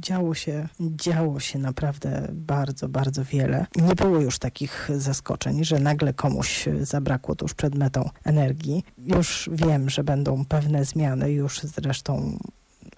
Działo 0.00 0.34
się, 0.34 0.68
działo 0.80 1.40
się 1.40 1.58
naprawdę 1.58 2.28
bardzo, 2.32 2.88
bardzo 2.88 3.24
wiele. 3.24 3.66
Nie 3.76 3.94
było 3.94 4.20
już 4.20 4.38
takich 4.38 4.90
zaskoczeń, 4.96 5.64
że 5.64 5.78
nagle 5.78 6.14
komuś 6.14 6.68
zabrakło 6.82 7.34
tuż 7.34 7.54
przed 7.54 7.74
metą 7.74 8.10
energii. 8.24 8.84
Już 8.98 9.50
wiem, 9.52 9.90
że 9.90 10.04
będą 10.04 10.44
pewne 10.44 10.84
zmiany, 10.84 11.32
już 11.32 11.60
zresztą 11.60 12.38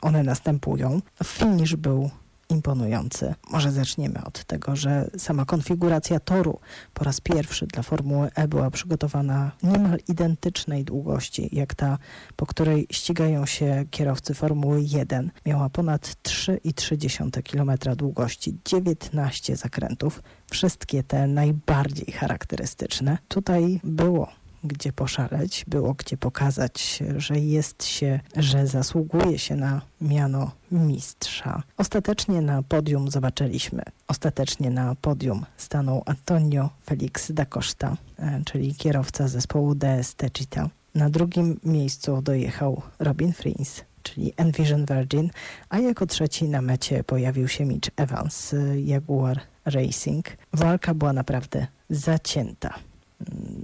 one 0.03 0.23
następują. 0.23 1.01
Finisz 1.25 1.77
był 1.77 2.11
imponujący. 2.49 3.35
Może 3.51 3.73
zaczniemy 3.73 4.25
od 4.25 4.45
tego, 4.45 4.77
że 4.77 5.11
sama 5.19 5.45
konfiguracja 5.45 6.21
toru 6.21 6.61
po 6.95 7.05
raz 7.05 7.21
pierwszy 7.21 7.67
dla 7.67 7.83
Formuły 7.83 8.31
E 8.35 8.49
była 8.49 8.71
przygotowana 8.71 9.51
niemal 9.63 9.99
identycznej 10.09 10.85
długości 10.85 11.49
jak 11.53 11.75
ta, 11.75 11.99
po 12.37 12.47
której 12.47 12.87
ścigają 12.93 13.47
się 13.47 13.85
kierowcy 13.91 14.35
Formuły 14.35 14.83
1. 14.83 15.31
Miała 15.47 15.71
ponad 15.71 16.17
3,3 16.23 17.43
km 17.43 17.97
długości, 17.97 18.59
19 18.65 19.57
zakrętów, 19.57 20.23
wszystkie 20.51 21.03
te 21.03 21.27
najbardziej 21.27 22.13
charakterystyczne. 22.13 23.19
Tutaj 23.29 23.81
było 23.85 24.46
gdzie 24.67 24.93
poszaleć, 24.93 25.65
było 25.69 25.95
gdzie 25.95 26.17
pokazać, 26.17 27.03
że 27.17 27.39
jest 27.39 27.85
się, 27.85 28.21
że 28.37 28.67
zasługuje 28.67 29.39
się 29.39 29.57
na 29.57 29.83
miano 30.01 30.51
mistrza. 30.73 31.63
Ostatecznie 31.77 32.41
na 32.41 32.63
podium 32.63 33.11
zobaczyliśmy. 33.11 33.83
Ostatecznie 34.09 34.71
na 34.71 34.95
podium 34.95 35.45
stanął 35.57 36.03
Antonio 36.07 36.71
Felix 36.87 37.33
da 37.33 37.47
Costa, 37.47 37.97
e, 38.19 38.43
czyli 38.45 38.75
kierowca 38.75 39.29
zespołu 39.29 39.75
DS 39.75 40.15
Techita. 40.15 40.71
Na 40.95 41.11
drugim 41.11 41.61
miejscu 41.65 42.23
dojechał 42.23 42.83
Robin 42.99 43.33
Frins, 43.33 43.85
czyli 44.03 44.33
Envision 44.37 44.87
Virgin, 44.87 45.31
a 45.69 45.79
jako 45.79 46.07
trzeci 46.07 46.49
na 46.49 46.63
mecie 46.63 47.05
pojawił 47.05 47.49
się 47.49 47.65
Mitch 47.65 47.91
Evans, 47.97 48.55
e, 48.55 48.81
Jaguar 48.81 49.41
Racing. 49.65 50.27
Walka 50.53 50.95
była 50.95 51.13
naprawdę 51.13 51.67
zacięta 51.91 52.75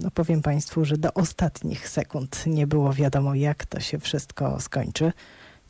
no 0.03 0.11
powiem 0.11 0.41
Państwu, 0.41 0.85
że 0.85 0.97
do 0.97 1.13
ostatnich 1.13 1.89
sekund 1.89 2.43
nie 2.47 2.67
było 2.67 2.93
wiadomo, 2.93 3.35
jak 3.35 3.65
to 3.65 3.79
się 3.79 3.99
wszystko 3.99 4.59
skończy. 4.59 5.13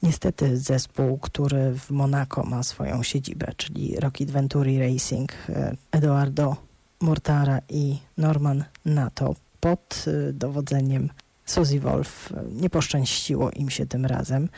Niestety 0.04 0.58
zespół, 0.58 1.18
który 1.18 1.74
w 1.74 1.92
Monako 1.92 2.44
ma 2.44 2.64
swoją 2.64 3.04
siedzibę, 3.04 3.48
czyli 3.58 3.96
Rocket 4.00 4.32
Venturi 4.32 4.80
Racing, 4.80 5.34
e, 5.50 5.76
Eduardo 5.92 6.56
Mortara 7.00 7.60
i 7.70 7.98
Norman 8.18 8.64
Nato 8.86 9.36
pod 9.60 10.06
e, 10.08 10.34
dowodzeniem 10.34 11.10
Suzy 11.46 11.80
Wolf. 11.80 12.32
E, 12.32 12.44
nie 12.52 12.70
poszczęściło 12.70 13.52
im 13.52 13.70
się 13.70 13.86
tym 13.86 14.06
razem, 14.06 14.50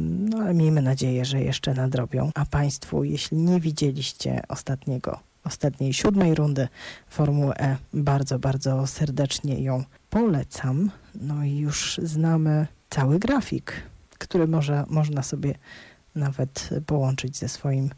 no 0.00 0.38
ale 0.38 0.54
miejmy 0.54 0.82
nadzieję, 0.82 1.24
że 1.24 1.40
jeszcze 1.40 1.74
nadrobią. 1.74 2.30
A 2.34 2.44
Państwu, 2.44 3.04
jeśli 3.04 3.36
nie 3.36 3.60
widzieliście 3.60 4.42
ostatniego 4.48 5.20
ostatniej 5.44 5.94
siódmej 5.94 6.34
rundy 6.34 6.68
Formuły 7.08 7.54
E. 7.54 7.76
Bardzo, 7.94 8.38
bardzo 8.38 8.86
serdecznie 8.86 9.62
ją 9.62 9.84
polecam. 10.10 10.90
No 11.14 11.44
i 11.44 11.56
już 11.56 12.00
znamy 12.02 12.66
cały 12.90 13.18
grafik, 13.18 13.72
który 14.18 14.46
może, 14.46 14.84
można 14.88 15.22
sobie 15.22 15.54
nawet 16.14 16.70
połączyć 16.86 17.36
ze 17.36 17.48
swoim 17.48 17.90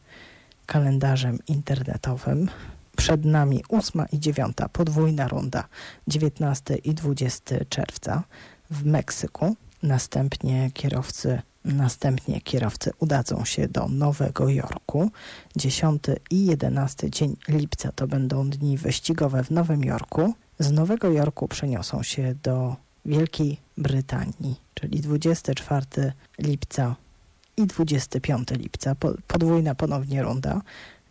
kalendarzem 0.67 1.39
internetowym. 1.49 2.49
Przed 2.97 3.25
nami 3.25 3.63
ósma 3.69 4.07
i 4.13 4.19
dziewiąta 4.19 4.69
podwójna 4.69 5.29
runda, 5.29 5.65
19 6.09 6.77
i 6.77 6.95
20 6.95 7.65
czerwca 7.69 8.23
w 8.71 8.85
Meksyku. 8.85 9.57
Następnie 9.83 10.71
kierowcy 10.75 11.43
Następnie 11.67 12.41
kierowcy 12.41 12.91
udadzą 12.99 13.45
się 13.45 13.69
do 13.69 13.89
Nowego 13.89 14.49
Jorku. 14.49 15.11
10 15.57 16.03
i 16.31 16.47
11 16.47 17.11
dzień 17.11 17.37
lipca 17.49 17.93
to 17.93 18.07
będą 18.07 18.51
dni 18.51 18.79
wyścigowe 18.79 19.45
w 19.45 19.51
Nowym 19.51 19.85
Jorku. 19.85 20.35
Z 20.59 20.71
Nowego 20.71 21.11
Jorku 21.11 21.49
przeniosą 21.49 22.03
się 22.03 22.35
do 22.43 22.77
Wielkiej 23.05 23.61
Brytanii, 23.79 24.61
czyli 24.75 25.01
24 25.01 26.13
lipca 26.39 26.97
i 27.57 27.67
25 27.67 28.49
lipca. 28.51 28.95
Podwójna 29.27 29.75
ponownie 29.75 30.23
runda, 30.23 30.61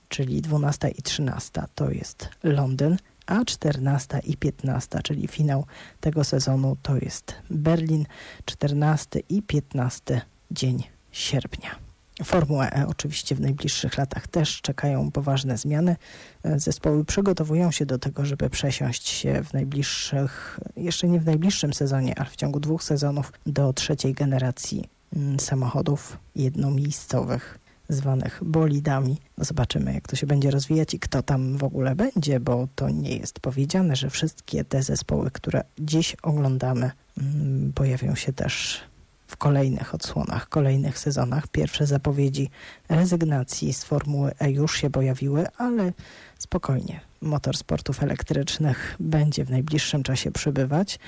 czyli 0.09 0.41
12 0.41 0.89
i 0.89 1.01
13 1.01 1.63
to 1.75 1.91
jest 1.91 2.29
Londyn, 2.43 2.97
a 3.25 3.45
14 3.45 4.19
i 4.23 4.37
15, 4.37 4.99
czyli 5.03 5.27
finał 5.27 5.65
tego 5.99 6.23
sezonu 6.23 6.77
to 6.81 6.97
jest 6.97 7.35
Berlin, 7.49 8.05
14 8.45 9.19
i 9.29 9.41
15 9.41 10.21
dzień 10.51 10.83
sierpnia. 11.11 11.85
Formuła 12.23 12.69
E 12.69 12.87
oczywiście 12.87 13.35
w 13.35 13.41
najbliższych 13.41 13.97
latach 13.97 14.27
też 14.27 14.61
czekają 14.61 15.11
poważne 15.11 15.57
zmiany. 15.57 15.95
E, 16.43 16.59
zespoły 16.59 17.05
przygotowują 17.05 17.71
się 17.71 17.85
do 17.85 17.99
tego, 17.99 18.25
żeby 18.25 18.49
przesiąść 18.49 19.07
się 19.07 19.43
w 19.43 19.53
najbliższych, 19.53 20.59
jeszcze 20.77 21.07
nie 21.07 21.19
w 21.19 21.25
najbliższym 21.25 21.73
sezonie, 21.73 22.19
ale 22.19 22.29
w 22.29 22.35
ciągu 22.35 22.59
dwóch 22.59 22.83
sezonów 22.83 23.33
do 23.45 23.73
trzeciej 23.73 24.13
generacji 24.13 24.89
mm, 25.15 25.39
samochodów 25.39 26.17
jednomiejscowych 26.35 27.59
zwanych 27.89 28.41
bolidami. 28.45 29.17
Zobaczymy, 29.37 29.93
jak 29.93 30.07
to 30.07 30.15
się 30.15 30.27
będzie 30.27 30.51
rozwijać 30.51 30.93
i 30.93 30.99
kto 30.99 31.23
tam 31.23 31.57
w 31.57 31.63
ogóle 31.63 31.95
będzie, 31.95 32.39
bo 32.39 32.67
to 32.75 32.89
nie 32.89 33.17
jest 33.17 33.39
powiedziane, 33.39 33.95
że 33.95 34.09
wszystkie 34.09 34.65
te 34.65 34.83
zespoły, 34.83 35.31
które 35.31 35.63
dziś 35.79 36.15
oglądamy, 36.23 36.91
mm, 37.17 37.73
pojawią 37.73 38.15
się 38.15 38.33
też 38.33 38.81
w 39.27 39.37
kolejnych 39.37 39.95
odsłonach, 39.95 40.49
kolejnych 40.49 40.99
sezonach. 40.99 41.47
Pierwsze 41.47 41.85
zapowiedzi 41.85 42.49
rezygnacji 42.89 43.73
z 43.73 43.83
Formuły 43.83 44.31
E 44.39 44.51
już 44.51 44.77
się 44.77 44.89
pojawiły, 44.89 45.47
ale 45.57 45.93
spokojnie. 46.39 46.99
Motorsportów 47.21 48.03
elektrycznych 48.03 48.95
będzie 48.99 49.45
w 49.45 49.49
najbliższym 49.49 50.03
czasie 50.03 50.31
przybywać. 50.31 50.99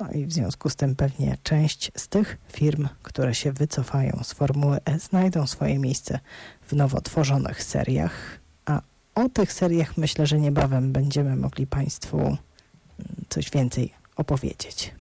No 0.00 0.10
i 0.10 0.26
w 0.26 0.32
związku 0.32 0.68
z 0.68 0.76
tym 0.76 0.96
pewnie 0.96 1.38
część 1.42 1.92
z 1.96 2.08
tych 2.08 2.36
firm, 2.52 2.88
które 3.02 3.34
się 3.34 3.52
wycofają 3.52 4.20
z 4.22 4.32
Formuły 4.32 4.78
E, 4.84 4.98
znajdą 4.98 5.46
swoje 5.46 5.78
miejsce 5.78 6.18
w 6.62 6.72
nowo 6.72 7.00
tworzonych 7.00 7.62
seriach. 7.62 8.12
A 8.66 8.80
o 9.14 9.28
tych 9.28 9.52
seriach 9.52 9.96
myślę, 9.96 10.26
że 10.26 10.40
niebawem 10.40 10.92
będziemy 10.92 11.36
mogli 11.36 11.66
Państwu 11.66 12.36
coś 13.28 13.50
więcej 13.50 13.92
opowiedzieć. 14.16 14.92